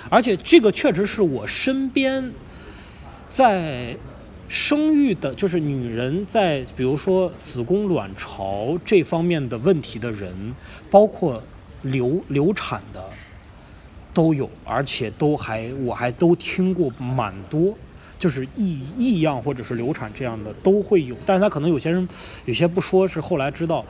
[0.09, 2.33] 而且这个确实是我身边
[3.29, 3.97] 在。
[4.53, 10.53] 生育的，就是女人在比如说子宫卵巢这方面的问题的人，
[10.91, 11.41] 包括
[11.83, 13.09] 流流产的，
[14.13, 17.77] 都有，而且都还我还都听过蛮多，
[18.19, 22.07] 就是异异样或者是流产这样的都会有，但是他可能有些人
[22.45, 23.85] 有些不说，是后来知道，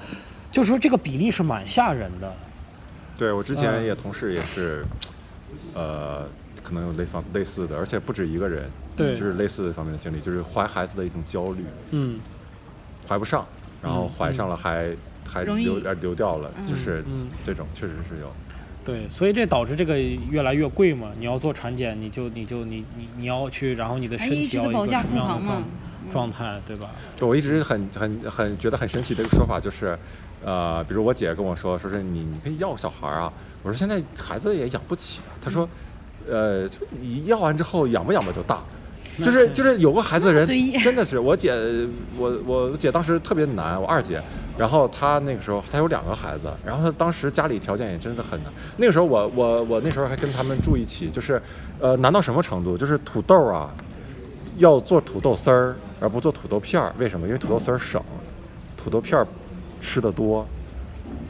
[0.53, 2.33] 就是说这个比例是蛮吓人的。
[3.19, 3.85] 对我之前嗯。
[3.85, 4.85] 也同事也是，
[5.75, 6.27] 呃，
[6.63, 9.15] 可能有类方类似的，而且不止一个人，对。
[9.19, 12.21] 就是类似的方面的经历，就是怀孩子的一种焦虑，嗯。
[13.09, 13.47] 怀不上，
[13.83, 14.95] 然后怀上了还、
[15.27, 17.29] 还流呃流掉了，就是嗯。
[17.45, 18.33] 这种确实是有。
[18.85, 21.11] 对，所以这导致这个越来越贵嘛。
[21.19, 25.63] 你要做产检，你就你就你你你要去，然后你的哎，身体要一个什么样的状。
[26.11, 26.91] 状态，对吧？
[27.15, 29.97] 就我一直很很很觉得很神奇的一个说法就是，
[30.43, 35.69] 呃，比如我姐跟我说，说是你你可以要小孩儿啊，我说现在孩子也养不起啊，她说，
[36.29, 38.61] 呃，就你要完之后养吧养吧就大。
[39.25, 40.47] 就是就是有个孩子的人
[40.83, 41.53] 真的是我姐，
[42.19, 44.21] 我我姐当时特别难，我二姐，
[44.59, 48.53] 然后她那个时候她有两个孩子，然后她当时家里条件也真的很难。
[48.77, 51.41] 那个时候我我我那时候还跟他们住一起，就是
[51.81, 52.77] 呃难到什么程度？
[52.77, 53.71] 就是土豆啊，
[54.59, 56.93] 要做土豆丝儿，而不做土豆片儿。
[56.99, 57.27] 为什么？
[57.27, 58.03] 因为土豆丝儿省，
[58.77, 59.27] 土豆片儿
[59.81, 60.47] 吃的多。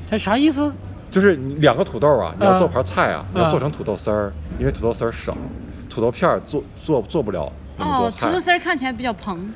[0.08, 0.72] 它啥意思？
[1.10, 5.34] 就是两个土豆啊，你要啊做盘菜啊，你啊要做成土豆丝儿，因为土豆丝儿省，
[5.88, 9.52] 土豆片儿做做做不了那么多哦，土豆丝儿看起来比较蓬，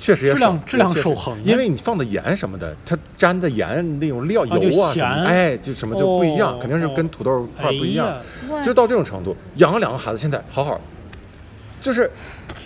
[0.00, 1.02] 确实也量质量确实。
[1.02, 8.16] 守恒因为你放的盐什么的，它沾的盐那种料油啊哎，就什么就不一样，哦肯定是跟土豆块不一样，
[8.64, 9.36] 就到这种程度。
[9.56, 10.80] 养了两个孩子，现在好好，
[11.80, 12.10] 就是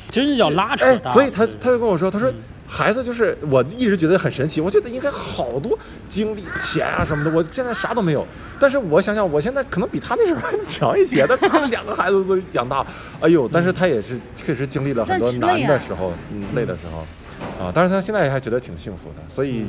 [0.09, 2.35] 其实那叫拉扯所以他他就跟我说，他说嗯
[2.75, 8.27] 孩子就是我一直觉得很神奇，我觉得应该好多精力、钱啊什么的，我现在啥都没有。
[8.59, 12.87] 但是我想想，我现在可能比他那时候还强一些，但他们两个孩子都养大，
[13.21, 13.47] 哎呦！
[13.53, 19.67] 但是他也是确实经历了很多难的时候，嗯，累的时候，啊，但是他现在还觉得挺幸福的，所以，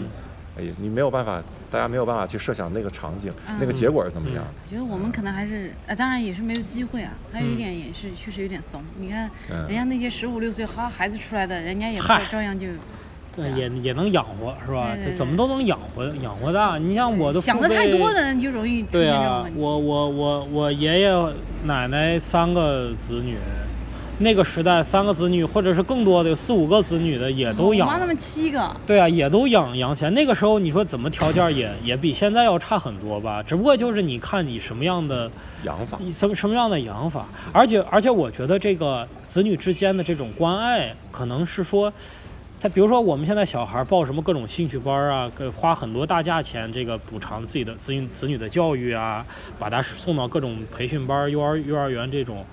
[0.58, 1.42] 哎呀，你没有办法，
[1.72, 4.44] 大家没有办法去设想那个场景、那个结果是怎么样。
[4.64, 7.12] 我觉得我们可能还是，呃，当然也是没有机会啊。
[7.32, 8.82] 还有一点也是确实有点怂。
[9.00, 12.68] 你看，嗯人家那些十五六岁哈孩子出来的，人家也嗨照样就
[13.36, 14.96] 对，也也能养活，是吧？
[15.16, 16.78] 怎么都能养活养活大。
[16.78, 19.60] 你像我的想的太多的人就容易出对现这种啊问，题。
[19.60, 21.34] 我我我我爷爷
[21.64, 23.38] 奶奶三个子女，
[24.20, 28.00] 那个时代三个子女或者是更多的有四五个子女的也都养我妈。
[28.00, 30.12] 他们七个，对啊，也都养养起来。
[30.12, 33.42] 那个时候你说怎么条件也也比现在要差很多吧？
[33.42, 35.30] 只不过就是你看你什么样的
[35.64, 41.92] 养法，什么什么样的养法，而且而且我觉得这个子女之间的这种关爱，可能是说，
[42.60, 49.26] 他比如说我们现在小孩报什么各种兴趣班啊，给花很多大价钱这个补偿自己的子女子女的教育啊，
[49.58, 52.46] 把他送到各种培训班、幼儿幼儿园这种。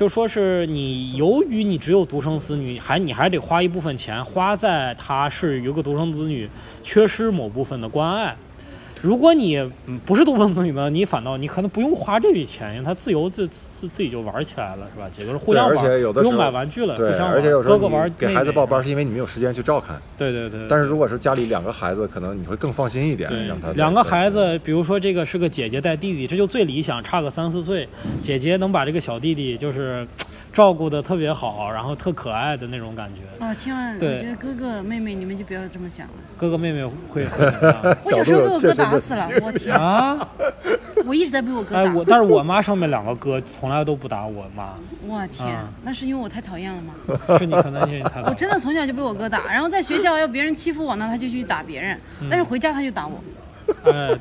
[0.00, 6.48] 就说是你，由于你只有独生子女，还你还得花一部分钱花在他是有个独生子女
[6.82, 8.34] 缺失某部分的关爱。
[9.02, 15.08] 如果你嗯不是独生子女呢，你反倒你可能不用花这笔钱，因为他自由自自自己就玩起来了，是吧？
[15.10, 17.34] 几个人互相对玩，不用而且有的时候买玩具了，对，互相玩。
[17.34, 20.00] 而且有时候哥哥玩给孩子报班，是因为你没有时间去照看。
[20.18, 20.66] 对对对。
[20.68, 27.88] 但是如果是家里两个孩子，可能你会更放心一点，让他两个孩子，比如说这个是个姐姐带弟弟，这就最理想，差个三四岁，
[28.20, 30.06] 姐姐能把这个小弟弟就是
[30.52, 33.22] 照顾的特别好，然后特可爱的那种感觉。
[33.44, 36.12] 哦，千万，我对觉得哥哥妹妹你们就不要这么想了。
[36.36, 39.74] 哥哥妹妹会会怎么样我小时候被我哥打死了，我天！
[39.76, 40.18] 啊？
[41.06, 41.94] 我一直在被我哥哎，打。
[41.94, 44.74] 我但是我妈上面两个哥从来都不打我妈，
[45.06, 46.94] 我天啊，那是因为我太讨厌了吗？
[47.38, 53.22] 是你可能是你太我真的从小就被我哥打，然后在学校要别人欺负我呢，他就去打别人，嗯但是回家他就打我，
[53.84, 54.18] 哎，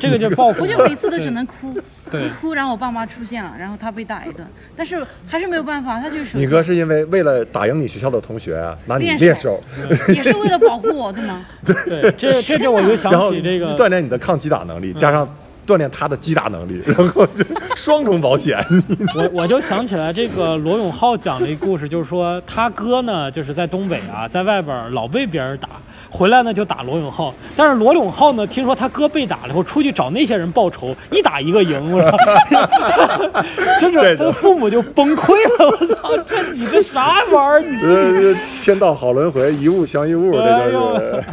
[0.00, 0.62] 这个就是报复。
[0.62, 1.72] 我就每次都只能哭，
[2.12, 11.44] 一哭，然后我爸妈出现了，然后他被打一顿，但是还是没有办法，他就是你哥是因为为了打赢你学校的同学啊，拿你练练手手，也是为了保护我，对吗？
[11.64, 15.28] 对，这这这我就想起这个锻炼你的抗击打能力，加上
[15.66, 17.26] 锻炼他的击打能力，然后
[17.76, 18.58] 双重保险。
[19.14, 25.68] 我我就想起来这个罗永浩讲的一个故事，就是说他哥呢，就是在东北啊，在外边儿老被别人打，
[26.10, 27.34] 回来呢就打罗永浩。
[27.56, 32.10] 但是罗永浩呢，听说他哥被打了以后，出去找那些人报仇，一打一个赢，我说，
[33.80, 35.68] 就是对的他的父母就崩溃了。
[35.68, 37.68] 我操， 这你这啥玩意儿？
[37.68, 41.24] 你自己呃，天道好轮回，一物降一物，这哎呦就是。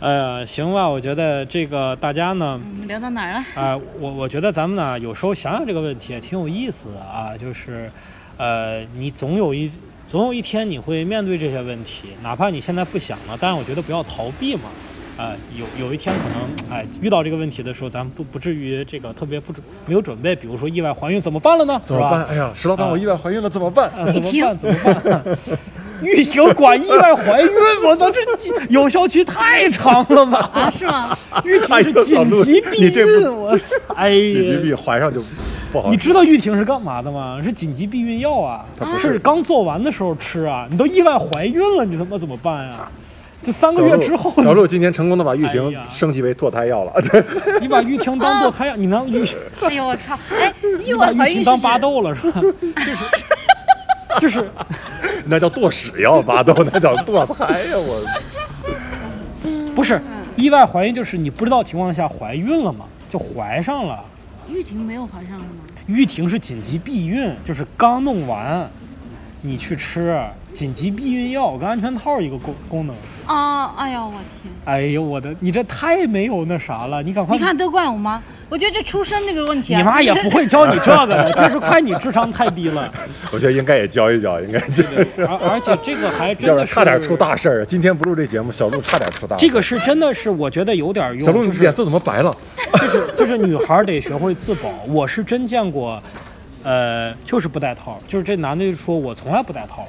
[0.00, 3.44] 哎呀，行吧，我觉得这个大家呢，我们聊到哪儿了？
[3.54, 7.90] 啊、我我觉得咱们呢，有时候想想这个问题也挺有意思的啊，就是，
[8.36, 9.70] 呃，你总有一
[10.12, 14.64] 总有一天你会面对这些问题，哪怕你现在不想了，但是我觉得不要逃避嘛。
[15.16, 21.80] 啊、有有一天可能哎遇到这个问题的时候，咱们不不至于这个特别不准没有准备，比如说意外怀孕怎么办了呢？
[21.86, 22.26] 怎么办？
[22.26, 22.30] 是吧？
[22.30, 23.88] 哎呀，石老板，啊我意外怀孕了，怎么办？
[23.92, 24.58] 啊，怎么办？
[24.58, 25.38] 怎么办？
[26.02, 27.48] 玉婷管意外怀孕，
[27.84, 28.20] 我操，这
[28.68, 30.50] 有效期太长了吧？
[30.54, 31.16] 啊，是吗？
[31.44, 33.76] 玉婷是紧急避你这孕，不我操！
[33.94, 35.22] 哎紧急呀，避怀上就
[35.70, 35.90] 不好。
[35.90, 37.40] 你知道玉婷是干嘛的吗？
[37.42, 38.64] 是紧急避孕药啊，
[38.98, 40.66] 是刚做完的时候吃啊。
[40.70, 42.90] 你都意外怀孕了，你他妈怎么办啊？
[43.44, 46.92] 这三个月之后， 小鹿今天成功的把玉哎婷升级为堕胎药了。
[47.60, 48.76] 你把玉婷当堕胎药？
[48.76, 49.26] 你能玉，
[49.62, 50.16] 哎呦我靠！
[50.30, 52.40] 哎，意你把外怀孕是玉婷当巴豆了是吧？
[52.40, 52.96] 就是
[54.20, 54.50] 就是，
[55.26, 57.76] 那叫堕屎药，巴豆那叫堕胎呀！
[57.76, 58.04] 我
[59.74, 60.00] 不是
[60.36, 64.04] 意外怀孕，就是你不知道情况下怀孕了嘛，就怀上了。
[64.48, 65.62] 玉婷没有怀上了吗？
[65.86, 68.68] 玉婷是紧急避孕，就是刚弄完，
[69.40, 70.20] 你去吃
[70.52, 72.94] 紧急避孕药跟安全套一个功功能。
[73.32, 74.12] 啊，哎呦，我
[74.42, 74.52] 天！
[74.64, 82.92] 哎呦我的，你这太没有那啥了，你赶快你看都怪我妈，我觉得这出生这个问题啊，你妈也不会 教你这个的，这是怪你智商太低了。
[83.32, 84.84] 我觉得应该也教一教，应该这
[85.26, 87.64] 而而且这个还真的是差点出大事儿。
[87.64, 89.46] 今天不录这节目，小鹿差点出大事。
[89.46, 92.36] 这个是真的是我觉得有点用，小鹿，就是你脸色怎么白了？
[92.80, 94.70] 就是就是女孩儿得学会自保。
[94.86, 96.00] 我是真见过，
[96.62, 99.86] 呃，就是不戴套，就是这男的就说我从来不戴套，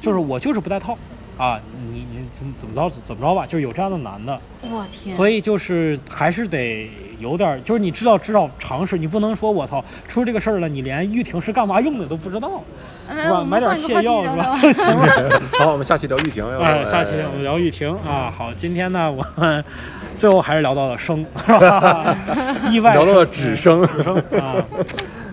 [0.00, 0.96] 就是我就是不戴套
[1.38, 1.58] 啊，
[1.92, 5.14] 你你怎么怎么着怎么着吧，就是有这样的男的，我天！
[5.14, 12.60] 所以就是还是得有点儿，就是你知道知道常识，你不能说我操出这个事儿了，你连玉婷是干嘛用的都不知道，
[13.08, 13.44] 嗯是吧？
[13.44, 15.42] 买点泻药是吧聊聊就行了。
[15.60, 16.44] 好，我们下期聊玉婷。
[16.44, 18.34] 要不哎，下期我们聊玉婷啊。
[18.36, 19.64] 好，今天呢，我们
[20.16, 22.16] 最后还是聊到了生，是吧？
[22.68, 24.56] 意外聊到了生纸生纸生啊。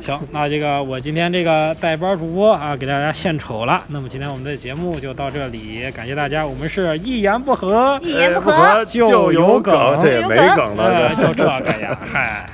[0.06, 3.84] 行，那这个我今天这个代班主播啊，给大家献丑了。
[3.88, 6.46] 那么今天我们的节目就到这里，感谢大家。
[6.46, 12.46] 我们是一言不合一言不不合就就有梗，梗这也没梗了，就这个呀，嗨。